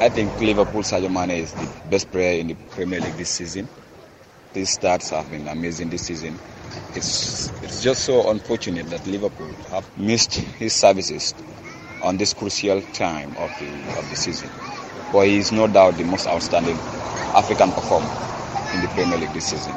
I 0.00 0.08
think 0.08 0.36
Liverpool 0.40 0.82
Sadio 0.82 1.12
Mane 1.12 1.42
is 1.42 1.52
the 1.52 1.70
best 1.90 2.10
player 2.10 2.40
in 2.40 2.48
the 2.48 2.54
Premier 2.54 3.00
League 3.00 3.14
this 3.14 3.30
season. 3.30 3.68
His 4.52 4.76
stats 4.76 5.10
have 5.10 5.30
been 5.30 5.46
amazing 5.46 5.90
this 5.90 6.02
season. 6.02 6.36
It's 6.94 7.50
it's 7.62 7.82
just 7.82 8.04
so 8.04 8.30
unfortunate 8.30 8.88
that 8.90 9.06
Liverpool 9.06 9.52
have 9.70 9.86
missed 9.98 10.34
his 10.34 10.72
services 10.72 11.34
on 12.02 12.16
this 12.16 12.34
crucial 12.34 12.80
time 12.92 13.30
of 13.36 13.50
the 13.58 13.98
of 13.98 14.08
the 14.10 14.16
season. 14.16 14.50
But 15.12 15.26
he 15.26 15.38
is 15.38 15.52
no 15.52 15.66
doubt 15.66 15.96
the 15.96 16.04
most 16.04 16.26
outstanding 16.26 16.76
African 17.34 17.70
performer 17.72 18.10
in 18.74 18.82
the 18.82 18.88
Premier 18.88 19.18
League 19.18 19.32
this 19.32 19.46
season. 19.46 19.74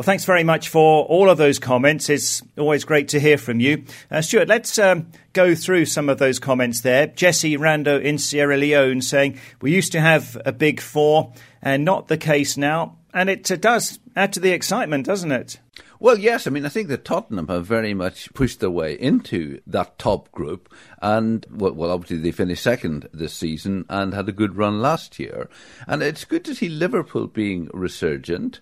Well, 0.00 0.06
thanks 0.06 0.24
very 0.24 0.44
much 0.44 0.70
for 0.70 1.04
all 1.04 1.28
of 1.28 1.36
those 1.36 1.58
comments. 1.58 2.08
It's 2.08 2.42
always 2.56 2.84
great 2.84 3.08
to 3.08 3.20
hear 3.20 3.36
from 3.36 3.60
you. 3.60 3.84
Uh, 4.10 4.22
Stuart, 4.22 4.48
let's 4.48 4.78
um, 4.78 5.08
go 5.34 5.54
through 5.54 5.84
some 5.84 6.08
of 6.08 6.18
those 6.18 6.38
comments 6.38 6.80
there. 6.80 7.08
Jesse 7.08 7.58
Rando 7.58 8.02
in 8.02 8.16
Sierra 8.16 8.56
Leone 8.56 9.02
saying, 9.02 9.38
We 9.60 9.74
used 9.74 9.92
to 9.92 10.00
have 10.00 10.40
a 10.46 10.52
big 10.52 10.80
four, 10.80 11.34
and 11.60 11.84
not 11.84 12.08
the 12.08 12.16
case 12.16 12.56
now. 12.56 12.96
And 13.12 13.28
it 13.28 13.50
uh, 13.50 13.56
does 13.56 13.98
add 14.16 14.32
to 14.32 14.40
the 14.40 14.52
excitement, 14.52 15.04
doesn't 15.04 15.32
it? 15.32 15.60
Well, 16.02 16.18
yes. 16.18 16.46
I 16.46 16.50
mean, 16.50 16.64
I 16.64 16.70
think 16.70 16.88
that 16.88 17.04
Tottenham 17.04 17.48
have 17.48 17.66
very 17.66 17.92
much 17.92 18.32
pushed 18.32 18.60
their 18.60 18.70
way 18.70 18.98
into 18.98 19.60
that 19.66 19.98
top 19.98 20.32
group. 20.32 20.72
And, 21.02 21.44
well, 21.50 21.72
well, 21.72 21.90
obviously 21.90 22.16
they 22.16 22.32
finished 22.32 22.62
second 22.62 23.06
this 23.12 23.34
season 23.34 23.84
and 23.90 24.14
had 24.14 24.26
a 24.26 24.32
good 24.32 24.56
run 24.56 24.80
last 24.80 25.18
year. 25.18 25.50
And 25.86 26.02
it's 26.02 26.24
good 26.24 26.42
to 26.46 26.54
see 26.54 26.70
Liverpool 26.70 27.26
being 27.26 27.68
resurgent. 27.74 28.60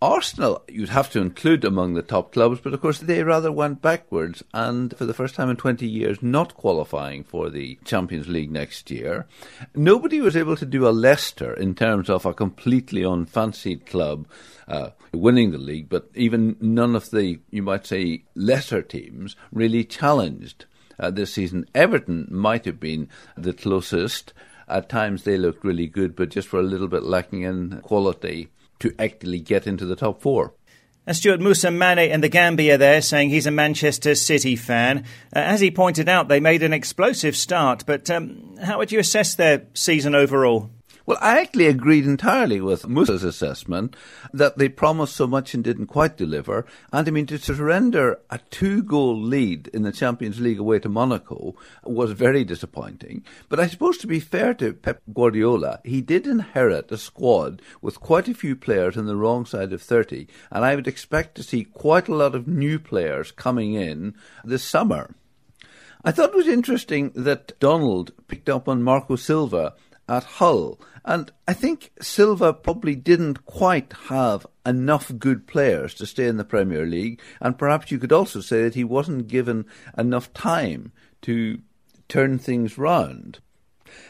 Arsenal, 0.00 0.62
you'd 0.68 0.90
have 0.90 1.10
to 1.10 1.20
include 1.20 1.64
among 1.64 1.94
the 1.94 2.02
top 2.02 2.32
clubs, 2.32 2.60
but 2.60 2.72
of 2.72 2.80
course 2.80 3.00
they 3.00 3.24
rather 3.24 3.50
went 3.50 3.82
backwards 3.82 4.44
and 4.54 4.96
for 4.96 5.04
the 5.04 5.14
first 5.14 5.34
time 5.34 5.50
in 5.50 5.56
20 5.56 5.88
years 5.88 6.22
not 6.22 6.54
qualifying 6.54 7.24
for 7.24 7.50
the 7.50 7.76
Champions 7.84 8.28
League 8.28 8.52
next 8.52 8.92
year. 8.92 9.26
Nobody 9.74 10.20
was 10.20 10.36
able 10.36 10.54
to 10.54 10.64
do 10.64 10.86
a 10.86 10.90
Leicester 10.90 11.52
in 11.52 11.74
terms 11.74 12.08
of 12.08 12.24
a 12.24 12.32
completely 12.32 13.02
unfancied 13.02 13.86
club 13.86 14.28
uh, 14.68 14.90
winning 15.12 15.50
the 15.50 15.58
league, 15.58 15.88
but 15.88 16.08
even 16.14 16.56
none 16.60 16.94
of 16.94 17.10
the, 17.10 17.40
you 17.50 17.64
might 17.64 17.84
say, 17.84 18.22
lesser 18.36 18.82
teams 18.82 19.34
really 19.50 19.82
challenged 19.82 20.66
uh, 21.00 21.10
this 21.10 21.32
season. 21.32 21.66
Everton 21.74 22.28
might 22.30 22.66
have 22.66 22.78
been 22.78 23.08
the 23.36 23.52
closest. 23.52 24.32
At 24.68 24.88
times 24.88 25.24
they 25.24 25.36
looked 25.36 25.64
really 25.64 25.88
good, 25.88 26.14
but 26.14 26.28
just 26.28 26.52
were 26.52 26.60
a 26.60 26.62
little 26.62 26.86
bit 26.86 27.02
lacking 27.02 27.42
in 27.42 27.80
quality 27.82 28.50
to 28.80 28.94
actually 28.98 29.40
get 29.40 29.66
into 29.66 29.86
the 29.86 29.96
top 29.96 30.20
four. 30.20 30.54
And 31.06 31.16
Stuart 31.16 31.40
Musa 31.40 31.70
Mane 31.70 32.10
in 32.10 32.20
the 32.20 32.28
Gambia 32.28 32.76
there 32.76 33.00
saying 33.00 33.30
he's 33.30 33.46
a 33.46 33.50
Manchester 33.50 34.14
City 34.14 34.56
fan. 34.56 35.04
Uh, 35.34 35.38
as 35.38 35.60
he 35.60 35.70
pointed 35.70 36.06
out, 36.06 36.28
they 36.28 36.38
made 36.38 36.62
an 36.62 36.74
explosive 36.74 37.34
start, 37.34 37.84
but 37.86 38.10
um, 38.10 38.56
how 38.62 38.76
would 38.76 38.92
you 38.92 38.98
assess 38.98 39.34
their 39.34 39.66
season 39.72 40.14
overall? 40.14 40.70
Well, 41.08 41.16
I 41.22 41.40
actually 41.40 41.68
agreed 41.68 42.04
entirely 42.04 42.60
with 42.60 42.86
Musa's 42.86 43.24
assessment 43.24 43.96
that 44.34 44.58
they 44.58 44.68
promised 44.68 45.16
so 45.16 45.26
much 45.26 45.54
and 45.54 45.64
didn't 45.64 45.86
quite 45.86 46.18
deliver. 46.18 46.66
And 46.92 47.08
I 47.08 47.10
mean, 47.10 47.24
to 47.28 47.38
surrender 47.38 48.20
a 48.28 48.40
two 48.50 48.82
goal 48.82 49.18
lead 49.18 49.68
in 49.68 49.84
the 49.84 49.90
Champions 49.90 50.38
League 50.38 50.58
away 50.58 50.80
to 50.80 50.90
Monaco 50.90 51.54
was 51.82 52.12
very 52.12 52.44
disappointing. 52.44 53.24
But 53.48 53.58
I 53.58 53.68
suppose 53.68 53.96
to 53.98 54.06
be 54.06 54.20
fair 54.20 54.52
to 54.56 54.74
Pep 54.74 55.00
Guardiola, 55.14 55.80
he 55.82 56.02
did 56.02 56.26
inherit 56.26 56.92
a 56.92 56.98
squad 56.98 57.62
with 57.80 58.00
quite 58.00 58.28
a 58.28 58.34
few 58.34 58.54
players 58.54 58.98
on 58.98 59.06
the 59.06 59.16
wrong 59.16 59.46
side 59.46 59.72
of 59.72 59.80
30. 59.80 60.28
And 60.50 60.62
I 60.62 60.74
would 60.74 60.86
expect 60.86 61.36
to 61.36 61.42
see 61.42 61.64
quite 61.64 62.08
a 62.08 62.14
lot 62.14 62.34
of 62.34 62.46
new 62.46 62.78
players 62.78 63.32
coming 63.32 63.72
in 63.72 64.14
this 64.44 64.62
summer. 64.62 65.14
I 66.04 66.12
thought 66.12 66.34
it 66.34 66.36
was 66.36 66.46
interesting 66.46 67.12
that 67.14 67.58
Donald 67.60 68.12
picked 68.28 68.50
up 68.50 68.68
on 68.68 68.82
Marco 68.82 69.16
Silva 69.16 69.72
at 70.08 70.24
Hull. 70.24 70.80
And 71.08 71.32
I 71.48 71.54
think 71.54 71.90
Silva 72.02 72.52
probably 72.52 72.94
didn't 72.94 73.46
quite 73.46 73.94
have 74.10 74.46
enough 74.66 75.10
good 75.18 75.46
players 75.46 75.94
to 75.94 76.06
stay 76.06 76.26
in 76.26 76.36
the 76.36 76.44
Premier 76.44 76.84
League. 76.84 77.18
And 77.40 77.56
perhaps 77.56 77.90
you 77.90 77.98
could 77.98 78.12
also 78.12 78.42
say 78.42 78.62
that 78.64 78.74
he 78.74 78.84
wasn't 78.84 79.26
given 79.26 79.64
enough 79.96 80.30
time 80.34 80.92
to 81.22 81.62
turn 82.08 82.38
things 82.38 82.76
round. 82.76 83.38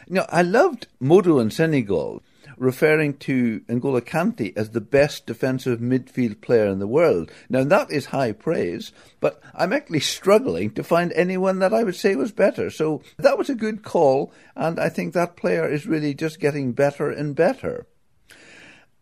Know, 0.08 0.26
I 0.28 0.42
loved 0.42 0.88
Modou 1.00 1.40
in 1.40 1.52
Senegal 1.52 2.20
referring 2.58 3.14
to 3.18 3.60
N'Golo 3.60 4.00
Kante 4.00 4.56
as 4.56 4.70
the 4.70 4.80
best 4.80 5.26
defensive 5.26 5.80
midfield 5.80 6.40
player 6.40 6.66
in 6.66 6.78
the 6.78 6.86
world. 6.86 7.30
Now, 7.48 7.64
that 7.64 7.90
is 7.90 8.06
high 8.06 8.32
praise, 8.32 8.92
but 9.20 9.40
I'm 9.54 9.72
actually 9.72 10.00
struggling 10.00 10.70
to 10.72 10.84
find 10.84 11.12
anyone 11.12 11.58
that 11.60 11.74
I 11.74 11.84
would 11.84 11.96
say 11.96 12.14
was 12.16 12.32
better. 12.32 12.70
So 12.70 13.02
that 13.18 13.38
was 13.38 13.48
a 13.50 13.54
good 13.54 13.82
call, 13.82 14.32
and 14.56 14.78
I 14.78 14.88
think 14.88 15.14
that 15.14 15.36
player 15.36 15.68
is 15.68 15.86
really 15.86 16.14
just 16.14 16.40
getting 16.40 16.72
better 16.72 17.10
and 17.10 17.34
better 17.34 17.86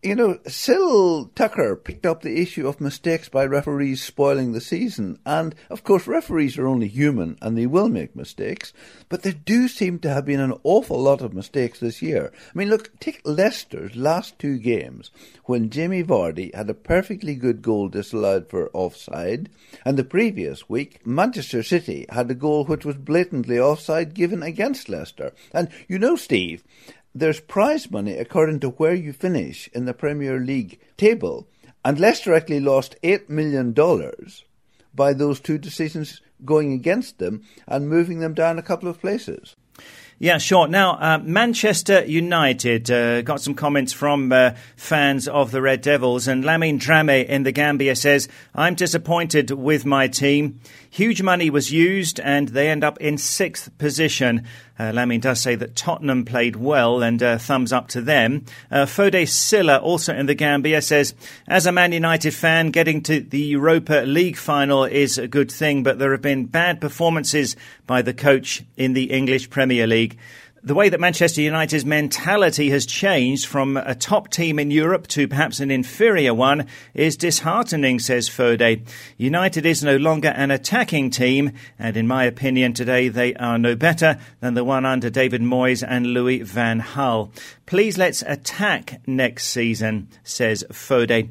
you 0.07 0.15
know, 0.15 0.39
Sil 0.47 1.35
Tucker 1.35 1.75
picked 1.75 2.07
up 2.07 2.23
the 2.23 2.41
issue 2.41 2.69
of 2.69 2.81
mistakes 2.81 3.29
by 3.29 3.45
referees 3.45 4.01
spoiling 4.01 4.53
the 4.53 4.61
season. 4.61 5.19
And, 5.27 5.53
of 5.69 5.83
course, 5.83 6.07
referees 6.07 6.57
are 6.59 6.69
only 6.69 6.87
human 6.87 7.37
and 7.43 7.59
they 7.59 7.67
will 7.67 7.89
make 7.89 8.15
mistakes. 8.15 8.73
But 9.09 9.25
there 9.25 9.33
do 9.33 9.67
seem 9.67 9.99
to 10.01 10.11
have 10.11 10.25
been 10.25 10.39
an 10.39 10.55
awful 10.63 11.03
lot 11.03 11.23
of 11.23 11.35
mistakes 11.35 11.81
this 11.81 12.03
year. 12.03 12.33
I 12.33 12.57
mean, 12.57 12.71
look, 12.71 12.99
take 13.01 13.21
Leicester's 13.25 13.97
last 13.97 14.39
two 14.39 14.59
games 14.59 15.11
when 15.45 15.71
Jamie 15.71 16.05
Vardy 16.05 16.55
had 16.55 16.71
a 16.71 16.75
perfectly 16.75 17.35
good 17.35 17.61
goal 17.61 17.89
disallowed 17.89 18.49
for 18.49 18.71
offside. 18.73 19.49
And 19.85 19.99
the 19.99 20.05
previous 20.05 20.69
week, 20.69 21.05
Manchester 21.05 21.65
City 21.65 22.07
had 22.11 22.31
a 22.31 22.35
goal 22.35 22.65
which 22.65 22.85
was 22.85 22.97
blatantly 22.97 23.59
offside 23.59 24.15
given 24.15 24.45
against 24.45 24.89
Leicester. 24.89 25.33
And 25.53 25.69
you 25.89 25.99
know, 25.99 26.15
Steve, 26.15 26.63
there's 27.19 27.41
prize 27.41 27.91
money 27.91 28.13
according 28.13 28.61
to 28.61 28.71
where 28.71 28.95
you 28.95 29.13
finish 29.13 29.69
in 29.73 29.85
the 29.87 29.95
Premier 29.95 30.39
League 30.39 30.79
table. 30.97 31.49
And 31.85 31.99
Leicester 31.99 32.35
actually 32.35 32.61
lost 32.61 32.97
$8 33.03 33.29
million 33.29 33.73
by 34.95 35.13
those 35.13 35.41
two 35.41 35.59
decisions 35.59 36.21
going 36.45 36.73
against 36.73 37.19
them 37.19 37.43
and 37.67 37.89
moving 37.89 38.19
them 38.19 38.35
down 38.35 38.59
a 38.59 38.63
couple 38.63 38.89
of 38.89 39.01
places. 39.01 39.57
Yeah, 40.19 40.39
sure. 40.39 40.67
Now, 40.67 40.93
uh, 40.93 41.19
Manchester 41.19 42.03
United 42.07 42.91
uh, 42.91 43.21
got 43.21 43.43
some 43.43 43.55
comments 43.55 43.93
from 43.93 44.33
uh, 44.33 44.53
fans 44.75 45.29
of 45.29 45.51
the 45.51 45.61
Red 45.61 45.83
Devils, 45.83 46.27
and 46.27 46.43
Lamine 46.43 46.81
Dramé 46.81 47.27
in 47.27 47.43
the 47.43 47.53
Gambia 47.53 47.95
says, 47.95 48.27
I'm 48.55 48.75
disappointed 48.75 49.51
with 49.51 49.85
my 49.85 50.09
team. 50.09 50.61
Huge 50.89 51.21
money 51.21 51.51
was 51.51 51.71
used, 51.71 52.19
and 52.21 52.49
they 52.49 52.71
end 52.71 52.83
up 52.83 52.99
in 52.99 53.19
sixth 53.19 53.77
position. 53.77 54.47
Uh, 54.79 54.93
does 55.19 55.41
say 55.41 55.55
that 55.55 55.75
Tottenham 55.75 56.25
played 56.25 56.57
well, 56.57 57.03
and 57.03 57.23
uh, 57.23 57.39
thumbs 57.39 57.73
up 57.73 57.89
to 57.89 58.03
them. 58.03 58.45
Uh, 58.71 58.85
Fode 58.85 59.27
Silla, 59.29 59.79
also 59.79 60.15
in 60.15 60.27
the 60.27 60.35
Gambia, 60.35 60.83
says, 60.83 61.15
As 61.49 61.67
a 61.67 61.73
Man 61.73 61.93
United 61.93 62.35
fan, 62.35 62.71
getting 62.71 63.03
to 63.03 63.21
the 63.21 63.41
Europa 63.41 64.05
League 64.07 64.37
final 64.37 64.85
is 64.85 65.17
a 65.17 65.29
good 65.29 65.51
thing, 65.51 65.83
but 65.83 65.99
there 65.99 66.13
have 66.13 66.23
been 66.23 66.45
bad 66.45 66.81
performances 66.81 67.57
by 67.87 68.03
the 68.03 68.13
coach 68.13 68.65
in 68.77 68.93
the 68.93 69.11
English 69.11 69.49
Premier 69.49 69.87
League. 69.87 70.19
The 70.67 70.75
way 70.75 70.89
that 70.89 70.99
Manchester 70.99 71.41
United's 71.43 71.85
mentality 71.85 72.71
has 72.71 72.87
changed 72.87 73.47
from 73.47 73.77
a 73.77 73.95
top 73.95 74.29
team 74.31 74.59
in 74.59 74.73
Europe 74.73 75.07
to 75.07 75.29
perhaps 75.29 75.61
an 75.61 75.71
inferior 75.71 76.35
one 76.35 76.67
is 76.93 77.17
disheartening, 77.17 78.01
says 78.01 78.29
Fode. 78.29 78.85
United 79.17 79.65
is 79.65 79.85
no 79.85 79.97
longer 79.97 80.31
an 80.31 80.51
attacking 80.51 81.11
team, 81.11 81.53
and 81.79 81.97
in 81.97 82.09
my 82.09 82.25
opinion 82.25 82.73
today 82.73 83.09
they 83.09 83.33
are 83.37 83.59
no 83.59 83.77
better 83.77 84.19
than 84.41 84.55
the 84.55 84.65
one 84.65 84.85
under 84.85 85.09
David 85.09 85.41
Moyes 85.41 85.87
and 85.87 86.09
Louis 86.09 86.41
van 86.41 86.83
Gaal. 86.83 87.31
Please 87.67 87.97
let's 87.97 88.23
attack 88.23 89.01
next 89.07 89.47
season, 89.47 90.09
says 90.25 90.65
Fode. 90.73 91.29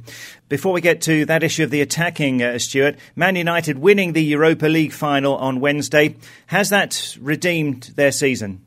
Before 0.47 0.71
we 0.71 0.79
get 0.79 1.01
to 1.01 1.25
that 1.25 1.43
issue 1.43 1.65
of 1.65 1.71
the 1.71 1.81
attacking, 1.81 2.41
uh, 2.41 2.57
Stuart, 2.57 2.95
Man 3.17 3.35
United 3.35 3.79
winning 3.79 4.13
the 4.13 4.23
Europa 4.23 4.67
League 4.67 4.93
final 4.93 5.35
on 5.35 5.59
Wednesday, 5.59 6.15
has 6.47 6.69
that 6.69 7.17
redeemed 7.19 7.91
their 7.97 8.13
season? 8.13 8.64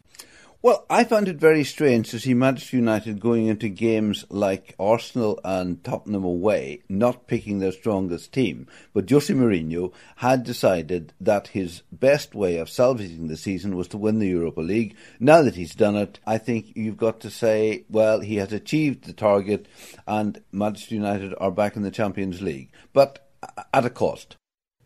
Well, 0.61 0.87
I 0.91 1.05
found 1.05 1.29
it 1.29 1.37
very 1.37 1.63
strange 1.63 2.11
to 2.11 2.19
see 2.19 2.35
Manchester 2.35 2.79
United 2.79 3.21
going 3.21 3.47
into 3.47 3.69
games 3.69 4.25
like 4.29 4.75
Arsenal 4.77 5.39
and 5.45 5.85
Tottenham 5.85 6.25
away, 6.25 6.83
not 6.89 7.29
picking 7.29 7.61
their 7.61 7.71
strongest 7.71 8.33
team. 8.33 8.67
But 8.93 9.09
Jose 9.09 9.33
Mourinho 9.33 9.93
had 10.17 10.43
decided 10.43 11.13
that 11.21 11.47
his 11.47 11.83
best 11.93 12.35
way 12.35 12.57
of 12.57 12.69
salvaging 12.69 13.29
the 13.29 13.37
season 13.37 13.77
was 13.77 13.87
to 13.89 13.99
win 13.99 14.19
the 14.19 14.27
Europa 14.27 14.61
League. 14.61 14.97
Now 15.21 15.43
that 15.43 15.55
he's 15.55 15.77
done 15.77 15.95
it, 15.95 16.19
I 16.27 16.39
think 16.39 16.73
you've 16.75 16.97
got 16.97 17.21
to 17.21 17.31
say, 17.31 17.85
well, 17.89 18.19
he 18.19 18.35
has 18.37 18.53
achieved 18.53 19.05
the 19.05 19.13
target 19.13 19.69
and 20.09 20.43
Manchester 20.51 20.97
United 20.97 21.35
are 21.39 21.53
back 21.53 21.77
in 21.77 21.83
the 21.83 21.93
Champions 21.93 22.43
League. 22.43 22.73
But 22.93 23.31
at 23.73 23.87
a 23.87 23.91
cost. 23.91 24.38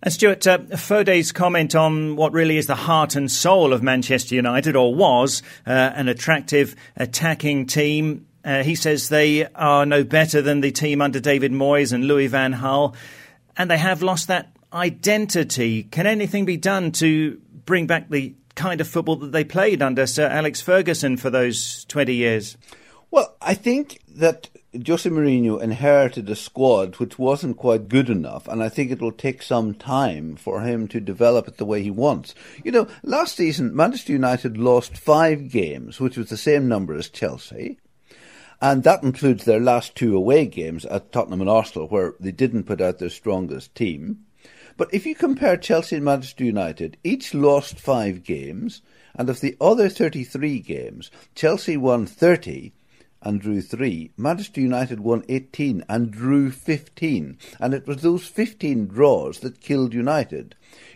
And 0.02 0.12
Stuart, 0.12 0.44
uh, 0.48 0.58
Fode's 0.76 1.30
comment 1.30 1.76
on 1.76 2.16
what 2.16 2.32
really 2.32 2.56
is 2.56 2.66
the 2.66 2.74
heart 2.74 3.14
and 3.14 3.30
soul 3.30 3.72
of 3.72 3.84
Manchester 3.84 4.34
United, 4.34 4.74
or 4.74 4.92
was 4.92 5.44
uh, 5.64 5.70
an 5.70 6.08
attractive 6.08 6.74
attacking 6.96 7.66
team. 7.66 8.26
Uh, 8.44 8.64
he 8.64 8.74
says 8.74 9.08
they 9.08 9.46
are 9.54 9.86
no 9.86 10.02
better 10.02 10.42
than 10.42 10.60
the 10.60 10.72
team 10.72 11.00
under 11.00 11.20
David 11.20 11.52
Moyes 11.52 11.92
and 11.92 12.04
Louis 12.04 12.26
van 12.26 12.52
Gaal, 12.54 12.96
and 13.56 13.70
they 13.70 13.78
have 13.78 14.02
lost 14.02 14.26
that 14.26 14.50
identity. 14.72 15.84
Can 15.84 16.08
anything 16.08 16.46
be 16.46 16.56
done 16.56 16.90
to 16.92 17.40
bring 17.64 17.86
back 17.86 18.08
the 18.08 18.34
kind 18.56 18.80
of 18.80 18.88
football 18.88 19.16
that 19.16 19.30
they 19.30 19.44
played 19.44 19.82
under 19.82 20.04
Sir 20.06 20.26
Alex 20.26 20.60
Ferguson 20.60 21.16
for 21.16 21.30
those 21.30 21.84
20 21.84 22.12
years? 22.12 22.56
Well, 23.12 23.36
I 23.40 23.54
think 23.54 24.00
that 24.08 24.48
Jose 24.74 25.10
Mourinho 25.10 25.60
inherited 25.60 26.30
a 26.30 26.34
squad 26.34 26.96
which 26.96 27.18
wasn't 27.18 27.58
quite 27.58 27.90
good 27.90 28.08
enough, 28.08 28.48
and 28.48 28.62
I 28.62 28.70
think 28.70 28.90
it 28.90 29.02
will 29.02 29.12
take 29.12 29.42
some 29.42 29.74
time 29.74 30.34
for 30.34 30.62
him 30.62 30.88
to 30.88 30.98
develop 30.98 31.46
it 31.46 31.58
the 31.58 31.66
way 31.66 31.82
he 31.82 31.90
wants. 31.90 32.34
You 32.64 32.72
know, 32.72 32.88
last 33.02 33.36
season, 33.36 33.76
Manchester 33.76 34.14
United 34.14 34.56
lost 34.56 34.96
five 34.96 35.50
games, 35.50 36.00
which 36.00 36.16
was 36.16 36.30
the 36.30 36.38
same 36.38 36.68
number 36.68 36.94
as 36.94 37.10
Chelsea, 37.10 37.80
and 38.62 38.82
that 38.84 39.02
includes 39.02 39.44
their 39.44 39.60
last 39.60 39.94
two 39.94 40.16
away 40.16 40.46
games 40.46 40.86
at 40.86 41.12
Tottenham 41.12 41.42
and 41.42 41.50
Arsenal, 41.50 41.88
where 41.88 42.14
they 42.18 42.32
didn't 42.32 42.64
put 42.64 42.80
out 42.80 42.98
their 42.98 43.10
strongest 43.10 43.74
team. 43.74 44.24
But 44.78 44.88
if 44.94 45.04
you 45.04 45.14
compare 45.14 45.58
Chelsea 45.58 45.96
and 45.96 46.04
Manchester 46.06 46.44
United, 46.44 46.96
each 47.04 47.34
lost 47.34 47.78
five 47.78 48.24
games, 48.24 48.80
and 49.14 49.28
of 49.28 49.40
the 49.40 49.54
other 49.60 49.90
33 49.90 50.60
games, 50.60 51.10
Chelsea 51.34 51.76
won 51.76 52.06
30 52.06 52.72
and 53.22 53.40
drew 53.40 53.62
three. 53.62 54.10
Manchester 54.16 54.60
United 54.60 55.00
won 55.00 55.24
18 55.28 55.84
and 55.88 56.10
drew 56.10 56.50
15. 56.50 57.38
And 57.60 57.74
it 57.74 57.86
was 57.86 58.02
those 58.02 58.26
15 58.26 58.86
draws 58.86 59.40
that 59.40 59.60
killed 59.60 59.94
United, 59.94 60.54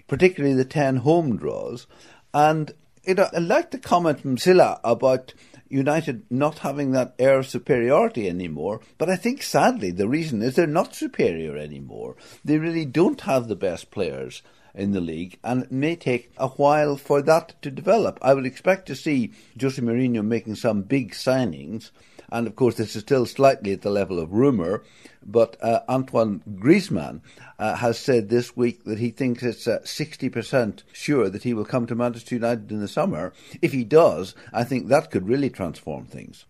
particularly 0.09 0.55
the 0.55 0.65
10 0.65 0.97
home 0.97 1.37
draws. 1.37 1.87
And 2.35 2.73
know, 3.15 3.29
I 3.33 3.39
like 3.39 3.71
the 3.71 3.79
comment 3.79 4.21
from 4.21 4.39
Silla 4.39 4.81
about 4.83 5.33
United 5.69 6.25
not 6.31 6.59
having 6.59 6.93
that 6.93 7.15
air 7.19 7.39
of 7.39 7.49
superiority 7.49 8.29
anymore. 8.29 8.81
But 8.99 9.11
I 9.11 9.17
think 9.17 9.43
sadly 9.43 9.91
the 9.91 10.09
reason 10.09 10.43
is 10.43 10.55
they're 10.55 10.67
not 10.67 10.95
superior 10.95 11.57
anymore. 11.57 12.17
They 12.45 12.59
really 12.59 12.85
don't 12.85 13.21
have 13.23 13.49
the 13.49 13.57
best 13.57 13.91
players 13.91 14.43
in 14.75 14.93
the 14.93 15.01
league, 15.01 15.39
and 15.43 15.63
it 15.63 15.73
may 15.73 15.97
take 15.97 16.31
a 16.37 16.49
while 16.49 16.97
for 16.97 17.23
that 17.23 17.55
to 17.63 17.71
develop. 17.71 18.19
I 18.21 18.35
would 18.35 18.45
expect 18.45 18.87
to 18.87 18.95
see 18.95 19.33
Jose 19.59 19.81
Mourinho 19.81 20.23
making 20.23 20.57
some 20.57 20.83
big 20.83 21.13
signings 21.13 21.91
and 22.31 22.47
of 22.47 22.57
course, 22.57 22.77
this 22.77 22.97
is 22.97 23.03
still 23.03 23.27
slightly 23.27 23.73
at 23.73 23.83
the 23.83 23.91
level 23.91 24.19
of 24.19 24.33
rumour, 24.33 24.83
but 25.25 25.57
uh, 25.63 25.81
Antoine 25.89 26.43
Griezmann 26.55 27.21
uh, 27.59 27.77
has 27.77 27.99
said 27.99 28.29
this 28.29 28.57
week 28.57 28.85
that 28.85 28.99
he 28.99 29.11
thinks 29.11 29.43
it's 29.43 29.67
uh, 29.67 29.81
60% 29.85 30.83
sure 30.93 31.29
that 31.29 31.43
he 31.43 31.55
will 31.55 31.65
come 31.65 31.87
to 31.87 31.95
Manchester 31.95 32.35
United 32.35 32.71
in 32.71 32.81
the 32.81 32.89
summer. 32.89 33.33
If 33.63 33.73
he 33.73 33.85
does, 33.85 34.35
I 34.53 34.65
think 34.65 34.89
that 34.89 35.11
could 35.11 35.29
really 35.29 35.51
transform 35.51 36.07
things. 36.07 36.47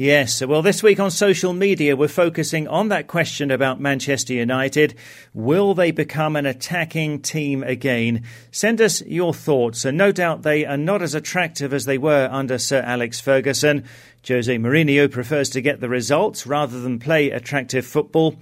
Yes, 0.00 0.46
well, 0.46 0.62
this 0.62 0.80
week 0.80 1.00
on 1.00 1.10
social 1.10 1.52
media, 1.52 1.96
we're 1.96 2.06
focusing 2.06 2.68
on 2.68 2.86
that 2.86 3.08
question 3.08 3.50
about 3.50 3.80
Manchester 3.80 4.32
United. 4.32 4.94
Will 5.34 5.74
they 5.74 5.90
become 5.90 6.36
an 6.36 6.46
attacking 6.46 7.20
team 7.20 7.64
again? 7.64 8.22
Send 8.52 8.80
us 8.80 9.02
your 9.02 9.34
thoughts, 9.34 9.84
and 9.84 9.98
no 9.98 10.12
doubt 10.12 10.42
they 10.42 10.64
are 10.64 10.76
not 10.76 11.02
as 11.02 11.16
attractive 11.16 11.74
as 11.74 11.84
they 11.84 11.98
were 11.98 12.28
under 12.30 12.58
Sir 12.58 12.80
Alex 12.82 13.20
Ferguson. 13.20 13.82
Jose 14.28 14.56
Mourinho 14.56 15.10
prefers 15.10 15.50
to 15.50 15.60
get 15.60 15.80
the 15.80 15.88
results 15.88 16.46
rather 16.46 16.78
than 16.80 17.00
play 17.00 17.32
attractive 17.32 17.84
football. 17.84 18.36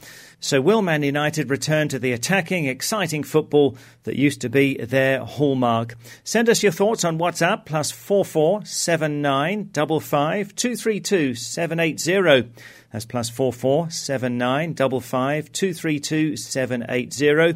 So, 0.46 0.60
will 0.60 0.80
Man 0.80 1.02
United 1.02 1.50
return 1.50 1.88
to 1.88 1.98
the 1.98 2.12
attacking, 2.12 2.66
exciting 2.66 3.24
football 3.24 3.76
that 4.04 4.14
used 4.14 4.42
to 4.42 4.48
be 4.48 4.76
their 4.76 5.24
hallmark? 5.24 5.96
Send 6.22 6.48
us 6.48 6.62
your 6.62 6.70
thoughts 6.70 7.04
on 7.04 7.18
WhatsApp 7.18 7.66
plus 7.66 7.90
four 7.90 8.24
four 8.24 8.64
seven 8.64 9.20
nine 9.20 9.70
double 9.72 9.98
five 9.98 10.54
two 10.54 10.76
three 10.76 11.00
two 11.00 11.34
seven 11.34 11.80
eight 11.80 11.98
zero. 11.98 12.44
That's 12.92 13.04
plus 13.04 13.28
four 13.28 13.52
four 13.52 13.90
seven 13.90 14.38
nine 14.38 14.74
double 14.74 15.00
five 15.00 15.50
two 15.50 15.74
three 15.74 15.98
two 15.98 16.36
seven 16.36 16.86
eight 16.88 17.12
zero. 17.12 17.54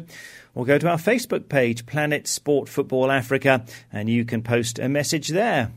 Or 0.53 0.65
go 0.65 0.77
to 0.77 0.89
our 0.89 0.97
Facebook 0.97 1.47
page, 1.47 1.85
Planet 1.85 2.27
Sport 2.27 2.67
Football 2.67 3.09
Africa, 3.09 3.63
and 3.93 4.09
you 4.09 4.25
can 4.25 4.43
post 4.43 4.79
a 4.79 4.89
message 4.89 5.29
there. 5.29 5.71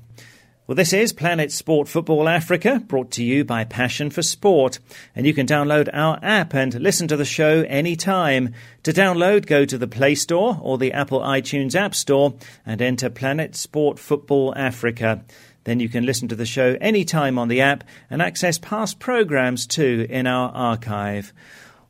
Well, 0.66 0.77
this 0.77 0.94
is 0.94 1.12
Planet 1.12 1.53
Sport 1.53 1.88
Football 1.88 2.27
Africa, 2.27 2.81
brought 2.87 3.11
to 3.12 3.22
you 3.22 3.44
by 3.44 3.64
Passion 3.64 4.09
for 4.09 4.22
Sport. 4.22 4.79
And 5.14 5.27
you 5.27 5.35
can 5.35 5.46
download 5.46 5.90
our 5.92 6.18
app 6.22 6.55
and 6.55 6.81
listen 6.81 7.07
to 7.09 7.18
the 7.18 7.24
show 7.27 7.66
anytime. 7.68 8.55
To 8.85 8.90
download, 8.90 9.44
go 9.44 9.66
to 9.66 9.77
the 9.77 9.87
Play 9.87 10.14
Store 10.14 10.59
or 10.62 10.79
the 10.79 10.94
Apple 10.94 11.20
iTunes 11.20 11.74
App 11.74 11.94
Store 11.94 12.33
and 12.64 12.81
enter 12.81 13.11
Planet 13.11 13.55
Sport 13.55 13.98
Football 13.98 14.55
Africa. 14.57 15.22
Then 15.64 15.81
you 15.81 15.90
can 15.90 16.07
listen 16.07 16.29
to 16.29 16.35
the 16.35 16.46
show 16.46 16.79
anytime 16.81 17.38
on 17.38 17.48
the 17.48 17.61
app 17.61 17.85
and 18.09 18.22
access 18.22 18.57
past 18.57 18.98
programs 18.98 19.66
too 19.66 20.07
in 20.09 20.27
our 20.27 20.50
archive. 20.50 21.35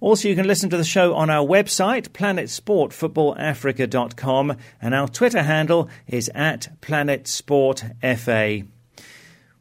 Also, 0.05 0.29
you 0.29 0.37
can 0.37 0.47
listen 0.47 0.69
to 0.69 0.77
the 0.77 0.85
show 0.85 1.14
on 1.14 1.31
our 1.31 1.47
website, 1.47 2.11
planetsportfootballafrica.com, 2.11 4.57
and 4.83 4.95
our 4.95 5.09
Twitter 5.09 5.43
handle 5.43 5.88
is 6.07 6.31
at 6.35 6.69
planetsportfa. 6.83 8.67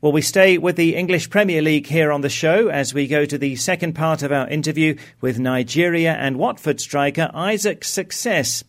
Well, 0.01 0.11
we 0.11 0.21
stay 0.21 0.57
with 0.57 0.75
the 0.75 0.97
English 0.97 1.29
Premier 1.29 1.61
League 1.61 1.87
here 1.87 2.11
on 2.11 2.19
the 2.19 2.27
show 2.27 2.67
as 2.67 2.93
we 2.93 3.07
go 3.07 3.23
to 3.23 3.37
the 3.37 3.55
second 3.55 3.93
part 3.93 4.21
of 4.21 4.33
our 4.33 4.49
interview 4.49 4.97
with 5.21 5.39
Nigeria 5.39 6.11
and 6.11 6.35
Watford 6.35 6.81
striker 6.81 7.31
Isaac 7.33 7.85
Success. 7.85 8.65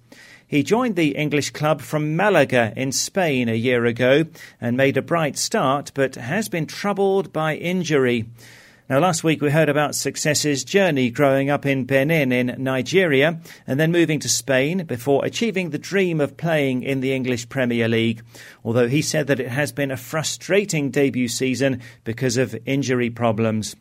He 0.47 0.63
joined 0.63 0.95
the 0.95 1.17
English 1.17 1.51
club 1.51 1.81
from 1.81 2.15
Malaga 2.15 2.73
in 2.77 2.93
Spain 2.93 3.49
a 3.49 3.55
year 3.55 3.85
ago 3.85 4.27
and 4.61 4.77
made 4.77 4.97
a 4.97 5.03
bright 5.03 5.37
start, 5.37 5.91
but 5.93 6.15
has 6.15 6.49
been 6.49 6.67
troubled 6.67 7.33
by 7.33 7.57
injury. 7.57 8.27
Now, 8.87 8.99
last 8.99 9.25
week 9.25 9.41
we 9.41 9.51
heard 9.51 9.71
about 9.71 9.95
Success's 9.95 10.63
journey 10.63 11.09
growing 11.09 11.49
up 11.49 11.65
in 11.65 11.87
Benin 11.87 12.33
in 12.33 12.55
Nigeria 12.59 13.41
and 13.67 13.81
then 13.81 13.91
moving 13.91 14.21
to 14.21 14.29
Spain 14.29 14.85
before 14.85 15.25
achieving 15.25 15.71
the 15.71 15.79
dream 15.79 16.21
of 16.21 16.37
playing 16.37 16.83
in 16.83 17.01
the 17.01 17.15
English 17.15 17.49
Premier 17.49 17.89
League. 17.89 18.23
Although 18.63 18.89
he 18.89 19.01
said 19.01 19.27
that 19.29 19.41
it 19.41 19.49
has 19.49 19.73
been 19.73 19.91
a 19.91 19.97
frustrating 19.97 20.91
debut 20.91 21.29
season 21.29 21.81
because 22.05 22.37
of 22.37 22.55
injury 22.67 23.09
problems. 23.09 23.75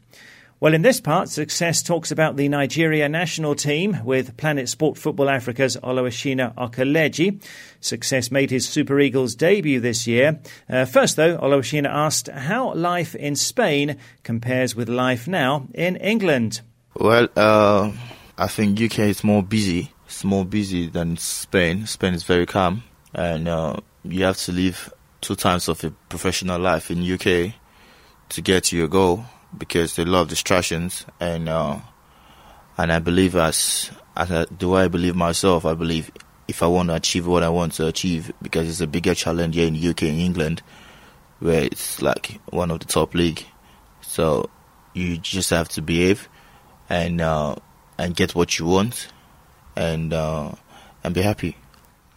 Well, 0.64 0.74
in 0.74 0.82
this 0.82 1.02
part, 1.02 1.28
Success 1.28 1.84
talks 1.84 2.10
about 2.10 2.38
the 2.38 2.48
Nigeria 2.48 3.10
national 3.10 3.54
team 3.54 4.00
with 4.06 4.38
Planet 4.38 4.70
Sport 4.70 4.98
Football 4.98 5.30
Africa's 5.30 5.76
Oluwashina 5.84 6.56
Okeleji. 6.56 7.44
Success 7.82 8.32
made 8.32 8.50
his 8.50 8.66
Super 8.66 8.98
Eagles 9.02 9.36
debut 9.36 9.82
this 9.82 10.08
year. 10.08 10.40
Uh, 10.70 10.86
first, 10.86 11.18
though, 11.18 11.38
Oluwashina 11.38 11.90
asked 11.90 12.30
how 12.30 12.74
life 12.76 13.14
in 13.14 13.36
Spain 13.36 13.98
compares 14.24 14.74
with 14.74 14.88
life 14.88 15.28
now 15.28 15.68
in 15.74 15.98
England. 15.98 16.62
Well, 16.96 17.28
uh, 17.36 17.92
I 18.38 18.48
think 18.48 18.80
UK 18.80 19.00
is 19.00 19.22
more 19.22 19.44
busy. 19.44 19.92
It's 20.06 20.24
more 20.24 20.46
busy 20.46 20.88
than 20.88 21.18
Spain. 21.18 21.88
Spain 21.88 22.14
is 22.14 22.24
very 22.24 22.46
calm, 22.46 22.84
and 23.14 23.50
uh, 23.50 23.82
you 24.06 24.24
have 24.24 24.38
to 24.38 24.54
live 24.54 24.94
two 25.20 25.36
times 25.36 25.68
of 25.68 25.84
a 25.84 25.92
professional 26.08 26.58
life 26.58 26.90
in 26.90 27.04
UK 27.04 27.54
to 28.30 28.42
get 28.42 28.64
to 28.64 28.78
your 28.78 28.88
goal 28.88 29.26
because 29.58 29.96
they 29.96 30.06
love 30.06 30.28
distractions 30.30 31.06
and 31.20 31.50
uh, 31.50 31.80
and 32.78 32.92
I 32.92 33.00
believe 33.00 33.36
as 33.36 33.92
as 34.16 34.32
I, 34.32 34.66
way 34.66 34.84
I 34.84 34.88
believe 34.88 35.16
myself, 35.16 35.66
I 35.66 35.74
believe 35.74 36.12
if 36.48 36.62
I 36.62 36.68
want 36.68 36.90
to 36.90 36.96
achieve 36.96 37.26
what 37.26 37.44
I 37.44 37.50
want 37.50 37.74
to 37.74 37.88
achieve, 37.88 38.32
because 38.42 38.70
it's 38.70 38.82
a 38.82 38.88
bigger 38.88 39.16
challenge 39.16 39.56
here 39.56 39.68
in 39.68 39.74
the 39.74 39.88
UK 39.90 40.04
and 40.04 40.20
England, 40.20 40.62
where 41.40 41.64
it's 41.64 42.02
like 42.02 42.40
one 42.50 42.72
of 42.72 42.80
the 42.80 42.86
top 42.86 43.14
league. 43.14 43.46
So 44.02 44.50
you 44.94 45.18
just 45.18 45.50
have 45.50 45.70
to 45.70 45.82
behave 45.82 46.30
and 46.90 47.22
uh, 47.22 47.56
and 47.98 48.16
get 48.16 48.36
what 48.36 48.60
you 48.60 48.66
want 48.66 49.08
and 49.76 50.14
uh, 50.14 50.52
and 51.04 51.14
be 51.14 51.22
happy. 51.22 51.58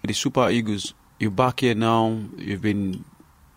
The 0.02 0.12
Super 0.12 0.50
Eagles, 0.50 0.94
you're 1.18 1.30
back 1.30 1.60
here 1.60 1.74
now. 1.74 2.18
You've 2.36 2.62
been 2.62 3.04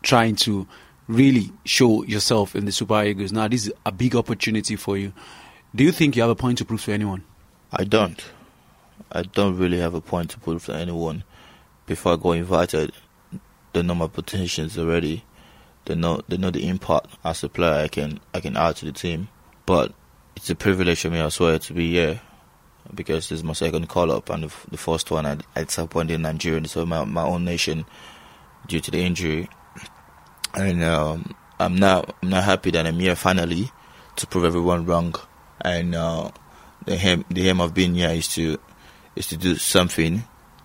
trying 0.02 0.36
to 0.38 0.68
really 1.10 1.52
show 1.66 2.04
yourself 2.04 2.56
in 2.56 2.66
the 2.66 2.72
Super 2.72 3.04
Eagles. 3.04 3.34
Now 3.34 3.48
this 3.50 3.66
is 3.68 3.74
a 3.86 3.92
big 3.92 4.16
opportunity 4.16 4.76
for 4.78 4.98
you. 4.98 5.12
Do 5.76 5.84
you 5.84 5.92
think 5.92 6.16
you 6.16 6.22
have 6.22 6.30
a 6.30 6.36
point 6.36 6.60
to 6.60 6.66
prove 6.66 6.84
to 6.86 6.94
anyone? 6.94 7.24
I 7.74 7.84
don't. 7.84 8.24
I 9.12 9.24
don't 9.24 9.58
really 9.58 9.80
have 9.80 9.96
a 9.96 10.02
point 10.02 10.30
to 10.32 10.40
prove 10.40 10.66
to 10.66 10.76
anyone. 10.76 11.24
Before 11.88 12.14
I 12.14 12.16
got 12.16 12.32
invited, 12.32 12.94
they 13.74 13.82
know 13.82 13.96
my 13.96 14.08
potentials 14.08 14.78
already. 14.78 15.26
They 15.86 15.96
know 15.96 16.22
they 16.28 16.38
know 16.38 16.52
the 16.52 16.68
impact 16.68 17.08
as 17.24 17.44
a 17.44 17.50
player 17.50 17.84
I 17.84 17.88
can 17.88 18.20
I 18.34 18.40
can 18.40 18.56
add 18.56 18.76
to 18.78 18.86
the 18.86 18.92
team. 18.92 19.30
But 19.66 19.94
it's 20.36 20.50
a 20.52 20.56
privilege 20.56 21.02
for 21.02 21.10
me 21.10 21.20
as 21.20 21.40
well 21.40 21.58
to 21.58 21.74
be 21.74 21.92
here 21.92 22.22
because 22.94 23.30
this 23.30 23.40
is 23.40 23.44
my 23.44 23.54
second 23.54 23.88
call 23.90 24.12
up 24.12 24.30
and 24.30 24.44
the, 24.44 24.54
the 24.72 24.78
first 24.78 25.10
one 25.12 25.26
I, 25.26 25.38
I 25.56 25.64
disappointed 25.64 26.14
in 26.14 26.22
Nigeria, 26.22 26.68
so 26.68 26.86
my 26.86 27.04
my 27.04 27.24
own 27.24 27.46
nation 27.46 27.86
due 28.68 28.80
to 28.80 28.92
the 28.92 29.00
injury. 29.00 29.50
And 30.54 30.84
um, 30.84 31.36
I'm 31.60 31.76
not 31.76 32.16
I'm 32.22 32.30
not 32.30 32.44
happy 32.44 32.72
that 32.72 32.88
I'm 32.88 33.00
here 33.00 33.16
finally 33.16 33.72
to 34.16 34.28
prove 34.28 34.46
everyone 34.46 34.86
wrong. 34.86 35.16
And 35.62 35.96
uh, 35.96 36.32
the 36.86 36.96
aim 36.96 37.26
the 37.30 37.50
aim 37.50 37.62
of 37.62 37.74
being 37.74 37.96
here 37.96 38.10
is 38.10 38.28
to 38.30 38.60
is 39.16 39.28
to 39.28 39.38
do 39.38 39.56
something 39.56 40.24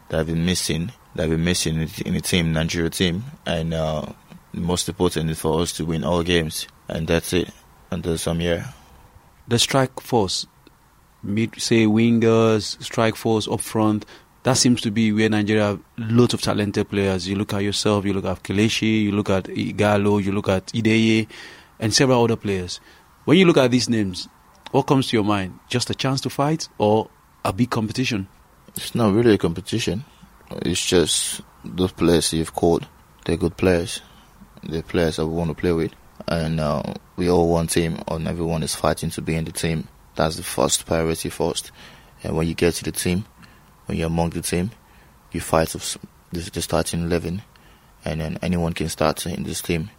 that 0.08 0.20
I've 0.20 0.26
been 0.26 0.46
missing 0.46 0.92
that 1.14 1.24
I've 1.24 1.30
been 1.30 1.44
missing 1.44 1.88
in, 2.04 2.14
the 2.14 2.20
team, 2.20 2.52
Nigeria 2.52 2.90
team, 2.90 3.24
and 3.46 3.72
uh, 3.72 4.06
most 4.52 4.88
important 4.88 5.30
is 5.30 5.38
for 5.38 5.60
us 5.60 5.72
to 5.74 5.84
win 5.84 6.04
all 6.04 6.22
games, 6.22 6.66
and 6.88 7.06
that's 7.06 7.32
it 7.32 7.50
until 7.90 8.18
some 8.18 8.40
year. 8.40 8.66
The 9.46 9.58
strike 9.58 10.00
force, 10.00 10.46
mid 11.22 11.60
say 11.60 11.84
wingers, 11.86 12.82
strike 12.82 13.14
force 13.16 13.46
up 13.46 13.60
front. 13.60 14.06
That 14.44 14.58
seems 14.58 14.82
to 14.82 14.90
be 14.90 15.10
where 15.10 15.30
Nigeria 15.30 15.64
have 15.64 15.80
lots 15.96 16.34
of 16.34 16.42
talented 16.42 16.90
players. 16.90 17.26
You 17.26 17.36
look 17.36 17.54
at 17.54 17.62
yourself, 17.62 18.04
you 18.04 18.12
look 18.12 18.26
at 18.26 18.42
Kelechi, 18.42 19.04
you 19.04 19.12
look 19.12 19.30
at 19.30 19.44
Ighalo, 19.44 20.22
you 20.22 20.32
look 20.32 20.48
at 20.48 20.66
Ideye, 20.66 21.26
and 21.80 21.94
several 21.94 22.22
other 22.22 22.36
players. 22.36 22.78
When 23.24 23.38
you 23.38 23.46
look 23.46 23.56
at 23.56 23.70
these 23.70 23.88
names, 23.88 24.28
what 24.70 24.82
comes 24.82 25.08
to 25.08 25.16
your 25.16 25.24
mind? 25.24 25.58
Just 25.68 25.88
a 25.88 25.94
chance 25.94 26.20
to 26.22 26.30
fight 26.30 26.68
or 26.76 27.08
a 27.42 27.54
big 27.54 27.70
competition? 27.70 28.28
It's 28.76 28.94
not 28.94 29.14
really 29.14 29.34
a 29.34 29.38
competition. 29.38 30.04
It's 30.50 30.84
just 30.84 31.40
those 31.64 31.92
players 31.92 32.32
you've 32.34 32.54
called. 32.54 32.86
They're 33.24 33.38
good 33.38 33.56
players. 33.56 34.02
They're 34.62 34.82
players 34.82 35.16
that 35.16 35.26
we 35.26 35.32
want 35.34 35.50
to 35.50 35.54
play 35.54 35.72
with. 35.72 35.92
And 36.28 36.60
uh, 36.60 36.82
we 37.16 37.30
all 37.30 37.48
one 37.48 37.66
team, 37.66 37.98
and 38.08 38.28
everyone 38.28 38.62
is 38.62 38.74
fighting 38.74 39.08
to 39.10 39.22
be 39.22 39.36
in 39.36 39.46
the 39.46 39.52
team. 39.52 39.88
That's 40.16 40.36
the 40.36 40.42
first 40.42 40.84
priority 40.84 41.30
first. 41.30 41.70
And 42.22 42.36
when 42.36 42.46
you 42.46 42.54
get 42.54 42.74
to 42.74 42.84
the 42.84 42.92
team, 42.92 43.24
when 43.86 43.98
you're 43.98 44.06
among 44.06 44.30
the 44.30 44.42
team, 44.42 44.70
you 45.32 45.40
fight 45.40 45.68
the 45.68 46.62
starting 46.62 47.04
11, 47.04 47.42
and 48.04 48.20
then 48.20 48.38
anyone 48.42 48.72
can 48.72 48.88
start 48.88 49.26
in 49.26 49.42
this 49.44 49.62
team. 49.62 49.90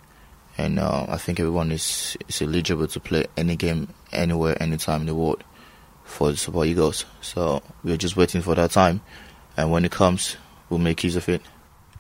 And 0.58 0.80
uh, 0.80 1.06
I 1.10 1.18
think 1.18 1.40
everyone 1.40 1.72
is, 1.72 2.18
is 2.28 2.42
eligible 2.42 2.88
to 2.88 3.00
play 3.00 3.26
any 3.36 3.56
game, 3.56 3.90
anywhere, 4.12 4.62
anytime 4.62 5.02
in 5.02 5.08
the 5.08 5.16
world 5.16 5.44
for 6.06 6.32
the 6.32 6.38
Super 6.38 6.64
Eagles. 6.64 7.06
So 7.22 7.62
we're 7.84 7.98
just 7.98 8.16
waiting 8.16 8.42
for 8.42 8.56
that 8.56 8.72
time, 8.72 9.02
and 9.58 9.72
when 9.72 9.84
it 9.84 9.92
comes, 9.92 10.38
we'll 10.70 10.80
make 10.80 11.04
use 11.04 11.16
of 11.16 11.28
it. 11.28 11.42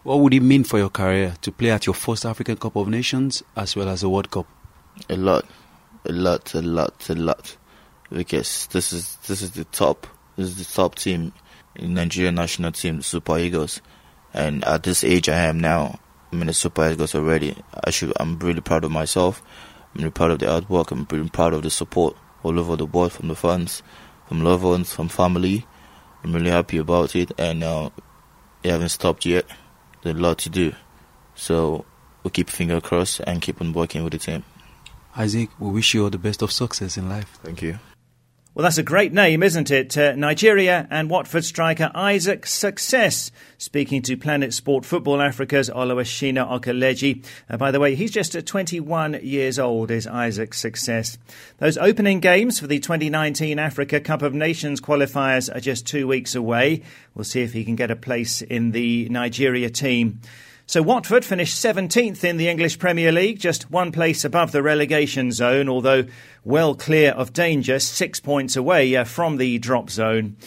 What 0.04 0.19
would 0.19 0.34
it 0.34 0.41
mean 0.41 0.63
for 0.63 0.78
your 0.78 0.89
career 0.89 1.36
to 1.41 1.52
play 1.52 1.71
at 1.71 1.88
your 1.88 1.95
first 1.95 2.26
African 2.26 2.58
Cup 2.58 2.76
of 2.76 2.88
Nations 2.88 3.43
as 3.56 3.76
well 3.76 3.89
as 3.89 4.02
the 4.02 4.10
World 4.10 4.30
Cup? 4.30 4.48
A 5.10 5.17
lot, 5.17 5.45
a 6.06 6.12
lot, 6.12 6.54
a 6.54 6.62
lot, 6.62 7.10
a 7.10 7.15
lot, 7.15 7.58
because 8.12 8.67
this 8.67 8.93
is 8.93 9.17
this 9.28 9.41
is 9.41 9.52
the 9.52 9.65
top, 9.65 10.08
this 10.38 10.48
is 10.48 10.58
the 10.58 10.74
top 10.74 10.95
team 10.95 11.34
in 11.76 11.94
Nigeria 11.94 12.32
national 12.32 12.72
team, 12.72 13.02
Super 13.02 13.38
Eagles, 13.38 13.82
and 14.34 14.64
at 14.66 14.84
this 14.84 15.04
age 15.04 15.30
I 15.30 15.40
am 15.46 15.60
now, 15.60 16.00
I'm 16.32 16.42
in 16.42 16.48
the 16.48 16.54
Super 16.54 16.92
Eagles 16.92 17.16
already. 17.16 17.56
I 17.84 17.90
should, 17.90 18.14
I'm 18.20 18.38
really 18.40 18.62
proud 18.62 18.84
of 18.84 18.92
myself. 18.92 19.42
I'm 19.94 20.02
really 20.02 20.12
proud 20.12 20.32
of 20.32 20.40
the 20.40 20.50
hard 20.50 20.70
work. 20.70 20.92
I'm 20.92 21.08
really 21.10 21.30
proud 21.30 21.54
of 21.54 21.64
the 21.64 21.70
support 21.70 22.18
all 22.44 22.60
over 22.60 22.76
the 22.76 22.86
world 22.86 23.14
from 23.14 23.28
the 23.30 23.36
fans, 23.36 23.82
from 24.28 24.44
loved 24.44 24.64
ones, 24.64 24.94
from 24.94 25.08
family. 25.08 25.66
I'm 26.24 26.34
really 26.34 26.50
happy 26.50 26.78
about 26.78 27.16
it, 27.16 27.32
and 27.38 27.64
uh, 27.64 27.90
it 28.64 28.72
haven't 28.72 28.90
stopped 28.90 29.26
yet. 29.26 29.46
There's 30.02 30.18
a 30.18 30.20
lot 30.20 30.40
to 30.40 30.50
do, 30.50 30.74
so 31.36 31.86
we'll 32.24 32.32
keep 32.32 32.50
finger 32.50 32.82
crossed 32.82 33.22
and 33.22 33.42
keep 33.42 33.62
on 33.62 33.74
working 33.74 34.04
with 34.04 34.14
the 34.14 34.20
team. 34.20 34.44
Isaac, 35.16 35.50
we 35.60 35.70
wish 35.70 35.94
you 35.94 36.04
all 36.04 36.10
the 36.10 36.18
best 36.18 36.42
of 36.42 36.52
success 36.52 36.98
in 36.98 37.08
life. 37.08 37.40
Thank 37.42 37.62
you. 37.62 37.80
Well, 38.56 38.63
that's 38.63 38.78
a 38.78 38.84
great 38.84 39.12
name, 39.12 39.44
isn't 39.44 39.70
it? 39.70 39.98
Uh, 39.98 40.15
Nigeria 40.15 40.88
and 40.89 41.10
Watford 41.10 41.44
striker 41.44 41.91
Isaac 41.94 42.46
Success 42.46 43.30
speaking 43.58 44.02
to 44.04 44.15
Planet 44.15 44.54
Sport 44.54 44.86
Football 44.86 45.22
Africa's 45.22 45.70
Oluwashina 45.70 46.50
Okeleji. 46.50 47.26
Uh, 47.50 47.58
by 47.58 47.72
the 47.72 47.82
way, 47.82 47.96
he's 47.96 48.12
just 48.12 48.32
21 48.48 49.20
years 49.22 49.60
old, 49.60 49.91
is 49.91 50.08
Isaac 50.08 50.54
Success. 50.54 51.18
Those 51.58 51.78
opening 51.78 52.22
games 52.22 52.58
for 52.58 52.68
the 52.68 52.80
2019 52.80 53.60
Africa 53.60 54.00
Cup 54.00 54.22
of 54.22 54.34
Nations 54.34 54.80
qualifiers 54.80 55.54
are 55.54 55.60
just 55.60 55.86
two 55.86 56.08
weeks 56.08 56.34
away. 56.34 56.82
We'll 57.13 57.26
see 57.26 57.41
if 57.41 57.52
he 57.52 57.65
can 57.65 57.76
get 57.76 57.91
a 57.91 57.96
place 57.98 58.41
in 58.41 58.72
the 58.72 59.10
Nigeria 59.10 59.70
team. 59.70 60.22
So 60.67 60.82
Watford 60.82 61.23
finished 61.23 61.63
17th 61.63 62.23
in 62.23 62.38
the 62.38 62.49
English 62.49 62.80
Premier 62.80 63.12
League, 63.12 63.38
just 63.38 63.69
one 63.69 63.91
place 63.91 64.25
above 64.25 64.51
the 64.51 64.63
relegation 64.63 65.32
zone, 65.32 65.69
although 65.69 66.06
well 66.43 66.73
clear 66.73 67.12
of 67.12 67.34
danger, 67.34 67.78
six 67.78 68.19
points 68.19 68.56
away 68.56 68.95
uh, 68.95 69.04
from 69.04 69.38
the 69.38 69.60
drop 69.60 69.91
zone. 69.91 70.38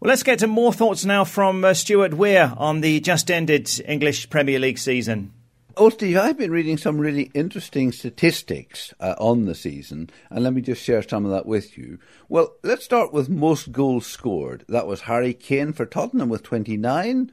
Well, 0.00 0.08
let's 0.08 0.22
get 0.22 0.38
to 0.38 0.46
more 0.46 0.72
thoughts 0.72 1.04
now 1.04 1.24
from 1.24 1.62
uh, 1.62 1.74
Stuart 1.74 2.14
Weir 2.14 2.54
on 2.56 2.80
the 2.80 3.00
just 3.00 3.30
ended 3.30 3.68
English 3.86 4.30
Premier 4.30 4.58
League 4.58 4.78
season. 4.78 5.32
Oh, 5.76 5.90
Steve, 5.90 6.16
I've 6.16 6.38
been 6.38 6.52
reading 6.52 6.78
some 6.78 6.98
really 6.98 7.30
interesting 7.34 7.92
statistics 7.92 8.94
uh, 8.98 9.14
on 9.18 9.44
the 9.44 9.54
season, 9.54 10.08
and 10.30 10.42
let 10.42 10.54
me 10.54 10.62
just 10.62 10.82
share 10.82 11.02
some 11.02 11.26
of 11.26 11.32
that 11.32 11.44
with 11.44 11.76
you. 11.76 11.98
Well, 12.30 12.54
let's 12.62 12.86
start 12.86 13.12
with 13.12 13.28
most 13.28 13.72
goals 13.72 14.06
scored. 14.06 14.64
That 14.70 14.86
was 14.86 15.02
Harry 15.02 15.34
Kane 15.34 15.74
for 15.74 15.84
Tottenham 15.84 16.30
with 16.30 16.42
29, 16.44 17.30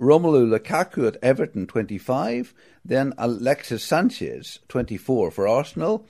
Romelu 0.00 0.58
Lukaku 0.58 1.06
at 1.06 1.16
Everton, 1.22 1.66
25. 1.66 2.54
Then 2.84 3.14
Alexis 3.18 3.84
Sanchez, 3.84 4.60
24 4.68 5.30
for 5.30 5.48
Arsenal. 5.48 6.06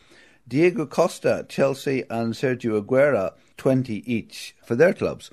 Diego 0.49 0.87
Costa 0.87 1.39
at 1.39 1.49
Chelsea 1.49 2.05
and 2.09 2.35
Sergio 2.35 2.81
Aguero, 2.81 3.33
20 3.57 4.03
each 4.11 4.55
for 4.65 4.77
their 4.77 4.95
clubs. 4.95 5.31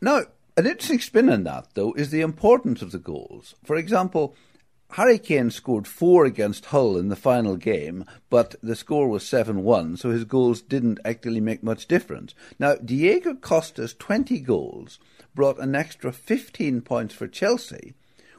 Now, 0.00 0.22
an 0.56 0.66
interesting 0.66 1.00
spin 1.00 1.30
on 1.30 1.44
that, 1.44 1.68
though, 1.74 1.92
is 1.92 2.10
the 2.10 2.20
importance 2.20 2.82
of 2.82 2.92
the 2.92 2.98
goals. 2.98 3.54
For 3.64 3.76
example, 3.76 4.34
Harry 4.92 5.18
Kane 5.18 5.50
scored 5.50 5.86
four 5.86 6.26
against 6.26 6.66
Hull 6.66 6.98
in 6.98 7.08
the 7.08 7.16
final 7.16 7.56
game, 7.56 8.04
but 8.28 8.56
the 8.62 8.76
score 8.76 9.08
was 9.08 9.26
7 9.26 9.62
1, 9.62 9.96
so 9.96 10.10
his 10.10 10.24
goals 10.24 10.60
didn't 10.60 11.00
actually 11.04 11.40
make 11.40 11.62
much 11.62 11.86
difference. 11.86 12.34
Now, 12.58 12.74
Diego 12.74 13.34
Costa's 13.34 13.94
20 13.94 14.40
goals 14.40 14.98
brought 15.34 15.58
an 15.58 15.74
extra 15.74 16.12
15 16.12 16.82
points 16.82 17.14
for 17.14 17.26
Chelsea, 17.26 17.94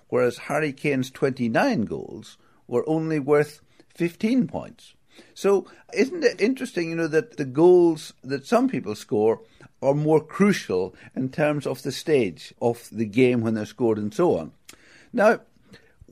whereas 0.09 0.37
Harry 0.49 0.73
Kane's 0.73 1.09
29 1.11 1.85
goals 1.85 2.37
were 2.67 2.87
only 2.87 3.19
worth 3.19 3.61
15 3.95 4.47
points. 4.47 4.93
So, 5.33 5.67
isn't 5.93 6.23
it 6.23 6.41
interesting, 6.41 6.89
you 6.89 6.95
know, 6.95 7.07
that 7.07 7.37
the 7.37 7.45
goals 7.45 8.13
that 8.23 8.47
some 8.47 8.67
people 8.67 8.95
score 8.95 9.41
are 9.81 9.93
more 9.93 10.23
crucial 10.23 10.95
in 11.15 11.29
terms 11.29 11.67
of 11.67 11.83
the 11.83 11.91
stage 11.91 12.53
of 12.61 12.89
the 12.91 13.05
game 13.05 13.41
when 13.41 13.53
they're 13.53 13.65
scored 13.65 13.97
and 13.97 14.13
so 14.13 14.37
on? 14.37 14.51
Now, 15.11 15.41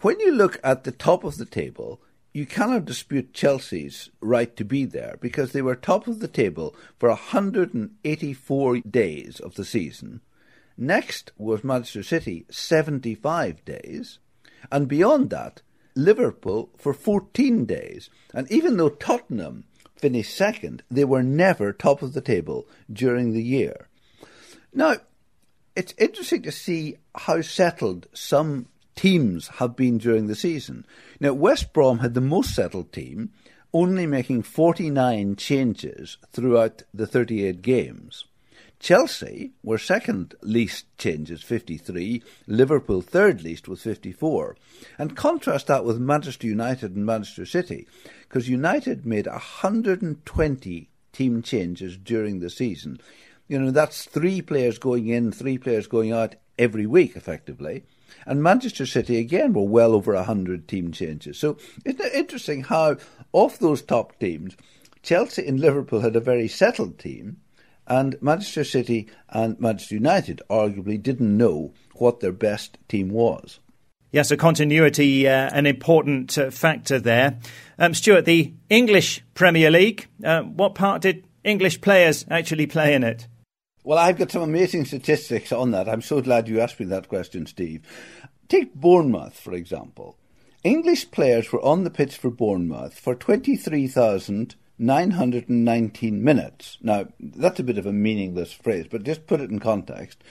when 0.01 0.19
you 0.19 0.31
look 0.31 0.59
at 0.63 0.83
the 0.83 0.91
top 0.91 1.23
of 1.23 1.37
the 1.37 1.45
table, 1.45 2.01
you 2.33 2.45
cannot 2.45 2.85
dispute 2.85 3.33
Chelsea's 3.33 4.09
right 4.21 4.55
to 4.55 4.63
be 4.63 4.85
there 4.85 5.17
because 5.19 5.51
they 5.51 5.61
were 5.61 5.75
top 5.75 6.07
of 6.07 6.19
the 6.19 6.27
table 6.27 6.75
for 6.97 7.09
184 7.09 8.79
days 8.79 9.39
of 9.39 9.55
the 9.55 9.65
season. 9.65 10.21
Next 10.77 11.31
was 11.37 11.63
Manchester 11.63 12.03
City, 12.03 12.45
75 12.49 13.63
days. 13.65 14.19
And 14.71 14.87
beyond 14.87 15.29
that, 15.31 15.61
Liverpool 15.95 16.69
for 16.77 16.93
14 16.93 17.65
days. 17.65 18.09
And 18.33 18.51
even 18.51 18.77
though 18.77 18.89
Tottenham 18.89 19.65
finished 19.95 20.35
second, 20.35 20.83
they 20.89 21.05
were 21.05 21.23
never 21.23 21.71
top 21.71 22.01
of 22.01 22.13
the 22.13 22.21
table 22.21 22.67
during 22.91 23.33
the 23.33 23.43
year. 23.43 23.87
Now, 24.73 24.95
it's 25.75 25.93
interesting 25.97 26.41
to 26.43 26.51
see 26.51 26.97
how 27.15 27.41
settled 27.41 28.07
some 28.13 28.67
teams 28.95 29.47
have 29.59 29.75
been 29.75 29.97
during 29.97 30.27
the 30.27 30.35
season. 30.35 30.85
Now, 31.19 31.33
West 31.33 31.73
Brom 31.73 31.99
had 31.99 32.13
the 32.13 32.21
most 32.21 32.55
settled 32.55 32.91
team, 32.91 33.31
only 33.73 34.05
making 34.05 34.43
49 34.43 35.35
changes 35.37 36.17
throughout 36.31 36.83
the 36.93 37.07
38 37.07 37.61
games. 37.61 38.25
Chelsea 38.81 39.51
were 39.61 39.77
second 39.77 40.33
least 40.41 40.85
changes, 40.97 41.43
53. 41.43 42.23
Liverpool 42.47 43.01
third 43.01 43.43
least 43.43 43.67
with 43.67 43.79
54. 43.79 44.57
And 44.97 45.15
contrast 45.15 45.67
that 45.67 45.85
with 45.85 45.99
Manchester 45.99 46.47
United 46.47 46.95
and 46.95 47.05
Manchester 47.05 47.45
City, 47.45 47.87
because 48.27 48.49
United 48.49 49.05
made 49.05 49.27
120 49.27 50.89
team 51.13 51.41
changes 51.43 51.95
during 51.95 52.39
the 52.39 52.49
season. 52.49 52.99
You 53.47 53.59
know, 53.59 53.69
that's 53.69 54.05
three 54.05 54.41
players 54.41 54.79
going 54.79 55.09
in, 55.09 55.31
three 55.31 55.59
players 55.59 55.85
going 55.85 56.11
out 56.11 56.33
every 56.57 56.87
week, 56.87 57.15
effectively. 57.15 57.83
And 58.25 58.41
Manchester 58.41 58.87
City, 58.87 59.19
again, 59.19 59.53
were 59.53 59.61
well 59.61 59.93
over 59.93 60.15
100 60.15 60.67
team 60.67 60.91
changes. 60.91 61.37
So 61.37 61.57
it's 61.85 62.03
interesting 62.15 62.63
how, 62.63 62.97
of 63.31 63.59
those 63.59 63.83
top 63.83 64.17
teams, 64.17 64.57
Chelsea 65.03 65.45
and 65.45 65.59
Liverpool 65.59 65.99
had 65.99 66.15
a 66.15 66.19
very 66.19 66.47
settled 66.47 66.97
team, 66.97 67.37
and 67.91 68.15
Manchester 68.21 68.63
City 68.63 69.09
and 69.27 69.59
Manchester 69.59 69.95
United 69.95 70.41
arguably 70.49 71.01
didn't 71.01 71.35
know 71.35 71.73
what 71.95 72.21
their 72.21 72.31
best 72.31 72.77
team 72.87 73.09
was. 73.09 73.59
Yes, 74.13 74.29
so 74.29 74.37
continuity, 74.37 75.27
uh, 75.27 75.49
an 75.53 75.65
important 75.65 76.37
uh, 76.37 76.51
factor 76.51 76.99
there. 76.99 77.37
Um, 77.77 77.93
Stuart, 77.93 78.23
the 78.23 78.53
English 78.69 79.21
Premier 79.33 79.69
League, 79.69 80.07
uh, 80.23 80.43
what 80.43 80.73
part 80.73 81.01
did 81.01 81.25
English 81.43 81.81
players 81.81 82.25
actually 82.29 82.65
play 82.65 82.93
in 82.93 83.03
it? 83.03 83.27
Well, 83.83 83.97
I've 83.97 84.17
got 84.17 84.31
some 84.31 84.43
amazing 84.43 84.85
statistics 84.85 85.51
on 85.51 85.71
that. 85.71 85.89
I'm 85.89 86.01
so 86.01 86.21
glad 86.21 86.47
you 86.47 86.61
asked 86.61 86.79
me 86.79 86.85
that 86.85 87.09
question, 87.09 87.45
Steve. 87.45 87.81
Take 88.47 88.73
Bournemouth, 88.73 89.37
for 89.37 89.53
example. 89.53 90.17
English 90.63 91.11
players 91.11 91.51
were 91.51 91.63
on 91.63 91.83
the 91.83 91.89
pitch 91.89 92.15
for 92.15 92.29
Bournemouth 92.29 92.97
for 92.97 93.15
23,919 94.81 96.23
minutes. 96.23 96.79
Now, 96.81 97.05
that's 97.19 97.59
a 97.59 97.63
bit 97.63 97.77
of 97.77 97.85
a 97.85 97.93
meaningless 97.93 98.51
phrase, 98.51 98.87
but 98.89 99.03
just 99.03 99.27
put 99.27 99.39
it 99.39 99.51
in 99.51 99.59
context. 99.59 100.23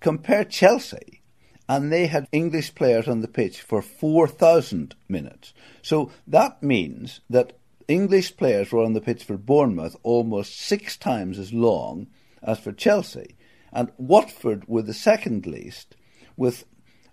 Compare 0.00 0.44
Chelsea, 0.44 1.20
and 1.68 1.92
they 1.92 2.06
had 2.06 2.26
English 2.32 2.74
players 2.74 3.06
on 3.06 3.20
the 3.20 3.28
pitch 3.28 3.60
for 3.60 3.82
4,000 3.82 4.94
minutes. 5.06 5.52
So 5.82 6.10
that 6.26 6.62
means 6.62 7.20
that 7.28 7.58
English 7.88 8.38
players 8.38 8.72
were 8.72 8.82
on 8.82 8.94
the 8.94 9.02
pitch 9.02 9.22
for 9.22 9.36
Bournemouth 9.36 9.96
almost 10.02 10.58
six 10.58 10.96
times 10.96 11.38
as 11.38 11.52
long 11.52 12.06
as 12.42 12.58
for 12.58 12.72
Chelsea. 12.72 13.36
And 13.70 13.92
Watford 13.98 14.66
were 14.66 14.82
the 14.82 14.94
second 14.94 15.46
least, 15.46 15.94
with 16.38 16.64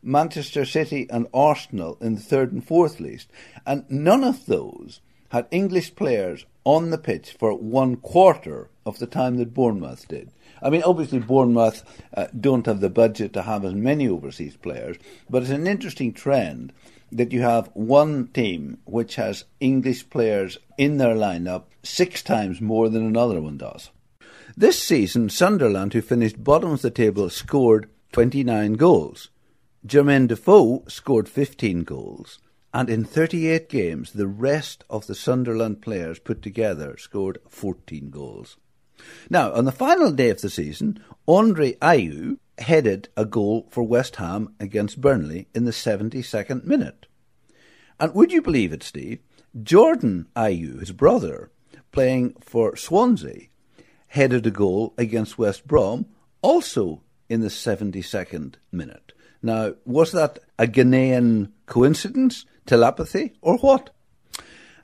Manchester 0.01 0.63
City 0.63 1.05
and 1.09 1.27
Arsenal 1.33 1.97
in 1.99 2.15
the 2.15 2.21
third 2.21 2.53
and 2.53 2.65
fourth 2.65 3.01
least. 3.01 3.29
And 3.65 3.83
none 3.89 4.23
of 4.23 4.45
those 4.45 5.01
had 5.29 5.47
English 5.51 5.95
players 5.95 6.45
on 6.67 6.89
the 6.89 6.97
pitch 6.97 7.31
for 7.31 7.53
one 7.53 7.95
quarter 7.95 8.69
of 8.85 8.99
the 8.99 9.07
time 9.07 9.37
that 9.37 9.53
Bournemouth 9.53 10.05
did. 10.09 10.29
I 10.61 10.69
mean, 10.69 10.83
obviously, 10.83 11.19
Bournemouth 11.19 11.81
uh, 12.13 12.27
don't 12.37 12.65
have 12.65 12.81
the 12.81 12.89
budget 12.89 13.31
to 13.33 13.43
have 13.43 13.63
as 13.63 13.73
many 13.73 14.09
overseas 14.09 14.57
players, 14.57 14.97
but 15.29 15.43
it's 15.43 15.51
an 15.51 15.65
interesting 15.65 16.11
trend 16.11 16.73
that 17.09 17.31
you 17.31 17.41
have 17.41 17.69
one 17.73 18.27
team 18.27 18.79
which 18.83 19.15
has 19.15 19.45
English 19.61 20.09
players 20.09 20.57
in 20.77 20.97
their 20.97 21.15
lineup 21.15 21.63
six 21.83 22.21
times 22.21 22.59
more 22.59 22.89
than 22.89 23.05
another 23.05 23.39
one 23.39 23.57
does. 23.57 23.89
This 24.57 24.77
season, 24.77 25.29
Sunderland, 25.29 25.93
who 25.93 26.01
finished 26.01 26.43
bottom 26.43 26.71
of 26.71 26.81
the 26.81 26.91
table, 26.91 27.29
scored 27.29 27.89
29 28.11 28.73
goals. 28.73 29.29
Jermaine 29.85 30.27
Defoe 30.27 30.83
scored 30.89 31.29
15 31.29 31.85
goals, 31.85 32.39
and 32.73 32.89
in 32.89 33.03
38 33.03 33.69
games, 33.69 34.11
the 34.11 34.27
rest 34.27 34.83
of 34.89 35.07
the 35.07 35.15
Sunderland 35.15 35.81
players 35.81 36.19
put 36.19 36.41
together 36.41 36.97
scored 36.97 37.39
14 37.47 38.09
goals. 38.09 38.57
Now, 39.29 39.53
on 39.53 39.65
the 39.65 39.71
final 39.71 40.11
day 40.11 40.29
of 40.29 40.41
the 40.41 40.49
season, 40.49 41.03
Andre 41.27 41.73
Ayew 41.73 42.37
headed 42.57 43.09
a 43.15 43.25
goal 43.25 43.67
for 43.69 43.83
West 43.83 44.15
Ham 44.17 44.53
against 44.59 45.01
Burnley 45.01 45.47
in 45.53 45.65
the 45.65 45.71
72nd 45.71 46.63
minute. 46.63 47.05
And 47.99 48.13
would 48.13 48.31
you 48.31 48.41
believe 48.41 48.73
it, 48.73 48.83
Steve? 48.83 49.19
Jordan 49.61 50.27
Ayew, 50.35 50.79
his 50.79 50.91
brother, 50.91 51.51
playing 51.91 52.35
for 52.41 52.75
Swansea, 52.75 53.47
headed 54.07 54.45
a 54.45 54.51
goal 54.51 54.93
against 54.97 55.37
West 55.37 55.67
Brom, 55.67 56.05
also 56.41 57.01
in 57.29 57.41
the 57.41 57.47
72nd 57.47 58.55
minute. 58.71 59.13
Now, 59.41 59.75
was 59.85 60.11
that 60.11 60.39
a 60.57 60.67
Ghanaian 60.67 61.51
coincidence, 61.67 62.45
telepathy, 62.65 63.33
or 63.41 63.57
what? 63.57 63.91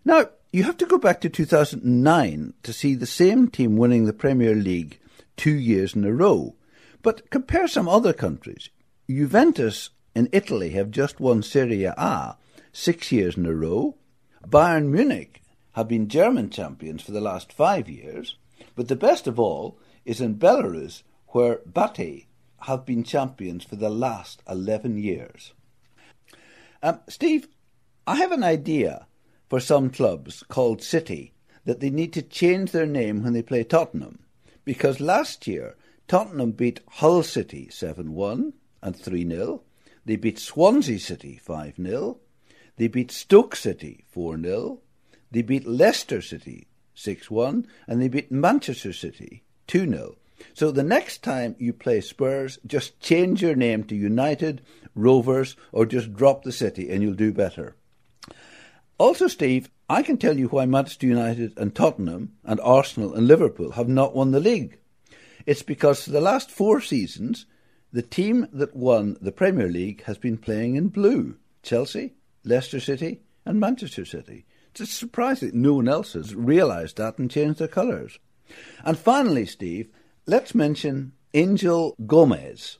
Now, 0.06 0.30
you 0.52 0.64
have 0.64 0.78
to 0.78 0.86
go 0.86 1.00
back 1.00 1.20
to 1.22 1.30
2009 1.30 2.54
to 2.62 2.74
see 2.74 2.94
the 2.94 3.08
same 3.08 3.48
team 3.48 3.76
winning 3.76 4.06
the 4.06 4.14
Premier 4.14 4.54
League 4.54 5.00
two 5.36 5.56
years 5.56 5.96
in 5.96 6.06
a 6.06 6.14
row. 6.14 6.56
But 7.02 7.30
compare 7.32 7.68
some 7.68 7.90
other 7.90 8.14
countries. 8.14 8.70
Juventus 9.10 9.90
in 10.14 10.30
Italy 10.32 10.70
have 10.72 10.92
just 10.92 11.20
won 11.20 11.42
Serie 11.42 11.86
A 11.86 12.38
six 12.72 13.12
years 13.12 13.36
in 13.36 13.46
a 13.46 13.54
row. 13.54 13.96
Bayern 14.48 14.90
Munich 14.90 15.42
have 15.74 15.88
been 15.88 16.08
German 16.08 16.50
champions 16.50 17.02
for 17.02 17.12
the 17.12 17.22
last 17.22 17.52
five 17.52 17.90
years. 17.90 18.38
But 18.76 18.88
the 18.88 18.96
best 18.96 19.28
of 19.28 19.40
all 19.40 19.78
is 20.06 20.22
in 20.22 20.36
Belarus, 20.36 21.04
where 21.30 21.62
BATE 21.66 22.28
have 22.62 22.86
been 22.86 23.04
champions 23.04 23.64
for 23.64 23.76
the 23.76 23.90
last 23.90 24.42
11 24.48 24.98
years. 24.98 25.54
Um, 26.84 27.00
Steve, 27.08 27.48
I 28.06 28.18
have 28.18 28.34
an 28.34 28.44
idea 28.44 29.08
for 29.50 29.62
some 29.62 29.90
clubs 29.90 30.44
called 30.50 30.84
City 30.84 31.34
that 31.64 31.80
they 31.80 31.90
need 31.90 32.12
to 32.12 32.22
change 32.22 32.72
their 32.72 32.86
name 32.86 33.24
when 33.24 33.32
they 33.32 33.42
play 33.42 33.64
Tottenham, 33.64 34.20
because 34.66 35.00
last 35.00 35.48
year 35.48 35.78
Tottenham 36.10 36.52
beat 36.52 36.82
Hull 36.90 37.24
City 37.24 37.70
7 37.72 38.14
1 38.14 38.54
and 38.82 38.96
3 38.98 39.30
0. 39.30 39.62
They 40.04 40.18
beat 40.18 40.38
Swansea 40.38 41.00
City 41.00 41.40
5 41.42 41.78
0. 41.78 42.18
They 42.76 42.90
beat 42.90 43.12
Stoke 43.12 43.56
City 43.56 44.04
4 44.10 44.42
0. 44.42 44.80
They 45.32 45.42
beat 45.42 45.66
Leicester 45.66 46.22
City 46.22 46.68
6 46.96 47.32
1, 47.32 47.66
and 47.88 48.02
they 48.02 48.10
beat 48.10 48.30
Manchester 48.30 48.92
City 48.92 49.44
2 49.68 49.90
0. 49.90 50.16
So 50.54 50.72
the 50.72 50.84
next 50.84 51.24
time 51.24 51.56
you 51.58 51.72
play 51.72 52.02
Spurs, 52.02 52.60
just 52.68 53.00
change 53.00 53.42
your 53.42 53.56
name 53.56 53.86
to 53.86 53.96
United, 53.96 54.62
Rovers, 54.96 55.56
or 55.72 55.86
just 55.86 56.14
drop 56.14 56.44
the 56.44 56.52
city 56.52 56.90
and 56.90 57.02
you'll 57.02 57.14
do 57.14 57.32
better. 57.32 57.76
Also, 58.98 59.28
Steve, 59.28 59.70
I 59.90 60.04
can 60.04 60.18
tell 60.18 60.38
you 60.38 60.48
why 60.48 60.66
Manchester 60.66 61.08
United 61.08 61.58
and 61.58 61.76
Tottenham 61.76 62.34
and 62.44 62.60
Arsenal 62.62 63.14
and 63.14 63.28
Liverpool 63.28 63.72
have 63.72 63.90
not 63.90 64.16
won 64.16 64.32
the 64.32 64.40
league. 64.40 64.80
It's 65.46 65.64
because 65.64 66.04
for 66.04 66.12
the 66.12 66.22
last 66.22 66.50
four 66.50 66.80
seasons, 66.80 67.46
the 67.92 68.02
team 68.02 68.48
that 68.54 68.76
won 68.76 69.18
the 69.22 69.32
Premier 69.32 69.68
League 69.68 70.04
has 70.04 70.18
been 70.18 70.38
playing 70.38 70.76
in 70.76 70.88
blue 70.88 71.38
Chelsea, 71.62 72.14
Leicester 72.44 72.80
City, 72.80 73.22
and 73.46 73.60
Manchester 73.60 74.06
City. 74.06 74.46
It's 74.74 74.92
surprising 74.92 75.50
that 75.50 75.56
no 75.56 75.76
one 75.76 75.88
else 75.88 76.14
has 76.14 76.34
realised 76.34 76.98
that 76.98 77.20
and 77.20 77.30
changed 77.30 77.60
their 77.60 77.68
colours. 77.68 78.18
And 78.84 78.98
finally, 78.98 79.46
Steve, 79.46 79.90
let's 80.26 80.56
mention 80.56 81.14
Angel 81.34 81.96
Gomes, 82.06 82.80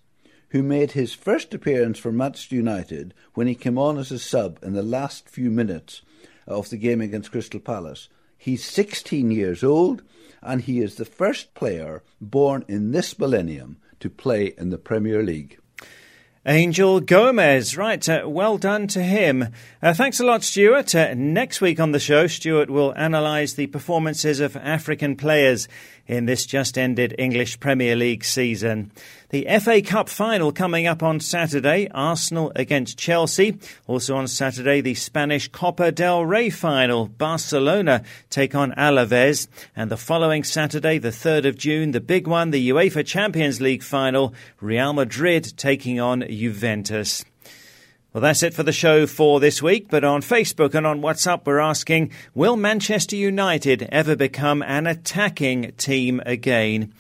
who 0.54 0.62
made 0.62 0.92
his 0.92 1.16
first 1.16 1.52
appearance 1.56 1.98
for 1.98 2.12
Manchester 2.12 2.56
United 2.56 3.12
when 3.34 3.48
he 3.48 3.56
came 3.56 3.76
on 3.76 3.98
as 3.98 4.12
a 4.12 4.20
sub 4.20 4.60
in 4.62 4.74
the 4.74 4.84
last 4.84 5.28
few 5.28 5.50
minutes 5.50 6.04
of 6.46 6.70
the 6.70 6.78
game 6.78 7.02
against 7.02 7.32
Crystal 7.32 7.60
Palace. 7.60 8.08
He's 8.38 8.64
16 8.64 9.32
years 9.32 9.64
old 9.64 10.04
and 10.44 10.62
he 10.62 10.80
is 10.80 10.96
the 10.96 11.06
first 11.06 11.56
player 11.56 12.04
born 12.22 12.66
in 12.68 12.92
this 12.92 13.18
millennium 13.18 13.78
to 14.00 14.12
play 14.12 14.54
in 14.56 14.70
the 14.70 14.78
Premier 14.78 15.24
League. 15.24 15.58
Angel 16.46 17.00
Gomes. 17.00 17.78
Right, 17.78 18.08
uh, 18.10 18.24
well 18.28 18.58
done 18.58 18.88
to 18.88 19.02
him. 19.02 19.48
Uh, 19.82 19.94
thanks 19.94 20.20
a 20.20 20.26
lot, 20.26 20.44
Stuart. 20.44 20.94
Uh, 20.94 21.14
next 21.16 21.62
week 21.62 21.80
on 21.80 21.94
the 21.94 22.00
show, 22.00 22.28
Stuart 22.28 22.70
will 22.70 22.92
analyse 22.92 23.54
the 23.54 23.68
performances 23.68 24.42
of 24.42 24.58
African 24.58 25.16
players 25.16 25.70
in 26.08 26.26
this 26.26 26.46
just 26.46 26.78
ended 26.78 27.16
English 27.18 27.60
Premier 27.60 27.96
League 27.96 28.24
season. 28.24 28.92
The 29.30 29.48
FA 29.60 29.82
Cup 29.82 30.10
final 30.10 30.52
coming 30.52 30.86
up 30.86 31.02
on 31.02 31.20
Saturday, 31.20 31.88
Arsenal 31.92 32.52
against 32.56 32.98
Chelsea. 32.98 33.58
Also 33.88 34.16
on 34.16 34.28
Saturday, 34.28 34.82
the 34.82 34.94
Spanish 34.94 35.48
Copa 35.48 35.92
del 35.92 36.24
Rey 36.26 36.50
final, 36.50 37.08
Barcelona 37.08 38.04
take 38.30 38.54
on 38.54 38.74
Alaves. 38.74 39.48
And 39.76 39.90
the 39.90 39.98
following 39.98 40.44
Saturday, 40.44 41.00
the 41.00 41.10
3rd 41.10 41.48
of 41.48 41.58
June, 41.58 41.92
the 41.92 42.02
big 42.02 42.28
one, 42.28 42.52
the 42.52 42.70
UEFA 42.70 43.06
Champions 43.06 43.60
League 43.60 43.84
final, 43.84 44.34
Real 44.62 44.94
Madrid 44.94 45.54
taking 45.58 46.00
on 46.00 46.24
Juventus. 46.30 47.26
Well, 48.14 48.22
that's 48.22 48.44
it 48.44 48.54
for 48.54 48.62
the 48.62 48.72
show 48.72 49.08
for 49.08 49.40
this 49.40 49.60
week. 49.60 49.88
But 49.90 50.04
on 50.04 50.22
Facebook 50.22 50.76
and 50.76 50.86
on 50.86 51.02
WhatsApp, 51.02 51.48
we're 51.48 51.58
asking 51.58 52.12
Will 52.36 52.56
Manchester 52.56 53.16
United 53.16 53.90
ever 53.92 54.16
become 54.16 54.62
an 54.62 54.86
attacking 54.86 55.72
team 55.78 56.22
again? 56.24 56.94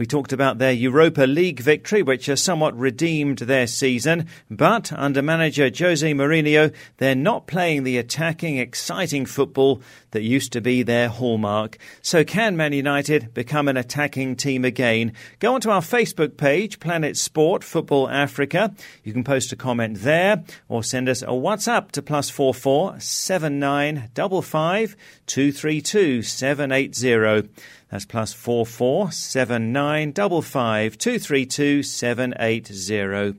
We 0.00 0.06
talked 0.06 0.32
about 0.32 0.56
their 0.56 0.72
Europa 0.72 1.24
League 1.24 1.60
victory, 1.60 2.02
which 2.02 2.24
has 2.24 2.42
somewhat 2.42 2.74
redeemed 2.74 3.40
their 3.40 3.66
season. 3.66 4.28
But 4.50 4.90
under 4.94 5.20
manager 5.20 5.64
Jose 5.64 6.10
Mourinho, 6.14 6.74
they're 6.96 7.14
not 7.14 7.46
playing 7.46 7.82
the 7.82 7.98
attacking, 7.98 8.56
exciting 8.56 9.26
football 9.26 9.82
that 10.12 10.22
used 10.22 10.54
to 10.54 10.62
be 10.62 10.82
their 10.82 11.10
hallmark. 11.10 11.76
So 12.00 12.24
can 12.24 12.56
Man 12.56 12.72
United 12.72 13.34
become 13.34 13.68
an 13.68 13.76
attacking 13.76 14.36
team 14.36 14.64
again? 14.64 15.12
Go 15.38 15.52
onto 15.54 15.68
our 15.68 15.82
Facebook 15.82 16.38
page, 16.38 16.80
Planet 16.80 17.18
Sport 17.18 17.62
Football 17.62 18.08
Africa. 18.08 18.72
You 19.04 19.12
can 19.12 19.22
post 19.22 19.52
a 19.52 19.56
comment 19.56 19.98
there 19.98 20.42
or 20.70 20.82
send 20.82 21.10
us 21.10 21.20
a 21.20 21.26
WhatsApp 21.26 21.90
to 21.90 22.00
plus 22.00 22.30
four 22.30 22.54
four 22.54 22.98
seven 23.00 23.58
nine 23.58 24.08
double 24.14 24.40
five 24.40 24.96
two 25.26 25.52
three 25.52 25.82
two 25.82 26.22
seven 26.22 26.72
eight 26.72 26.94
zero. 26.94 27.42
That's 27.90 28.04
plus 28.04 28.32
four 28.32 28.64
four 28.64 29.10
seven 29.10 29.72
nine 29.72 30.12
double 30.12 30.42
five 30.42 30.96
two 30.96 31.18
three 31.18 31.46
two 31.46 31.82
seven 31.82 32.34
eight 32.38 32.66
zero. 32.68 33.34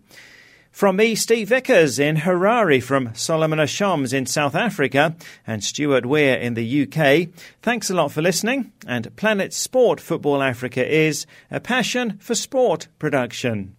From 0.71 0.95
me, 0.95 1.15
Steve 1.15 1.49
Vickers 1.49 1.99
in 1.99 2.15
Harare, 2.17 2.81
from 2.81 3.13
Solomon 3.13 3.59
Ashoms 3.59 4.13
in 4.13 4.25
South 4.25 4.55
Africa, 4.55 5.15
and 5.45 5.61
Stuart 5.61 6.05
Weir 6.05 6.37
in 6.37 6.53
the 6.53 6.83
UK. 6.83 7.29
Thanks 7.61 7.89
a 7.89 7.93
lot 7.93 8.13
for 8.13 8.21
listening. 8.21 8.71
And 8.87 9.13
Planet 9.17 9.53
Sport 9.53 9.99
Football 9.99 10.41
Africa 10.41 10.89
is 10.89 11.25
a 11.51 11.59
passion 11.59 12.17
for 12.19 12.35
sport 12.35 12.87
production. 12.99 13.75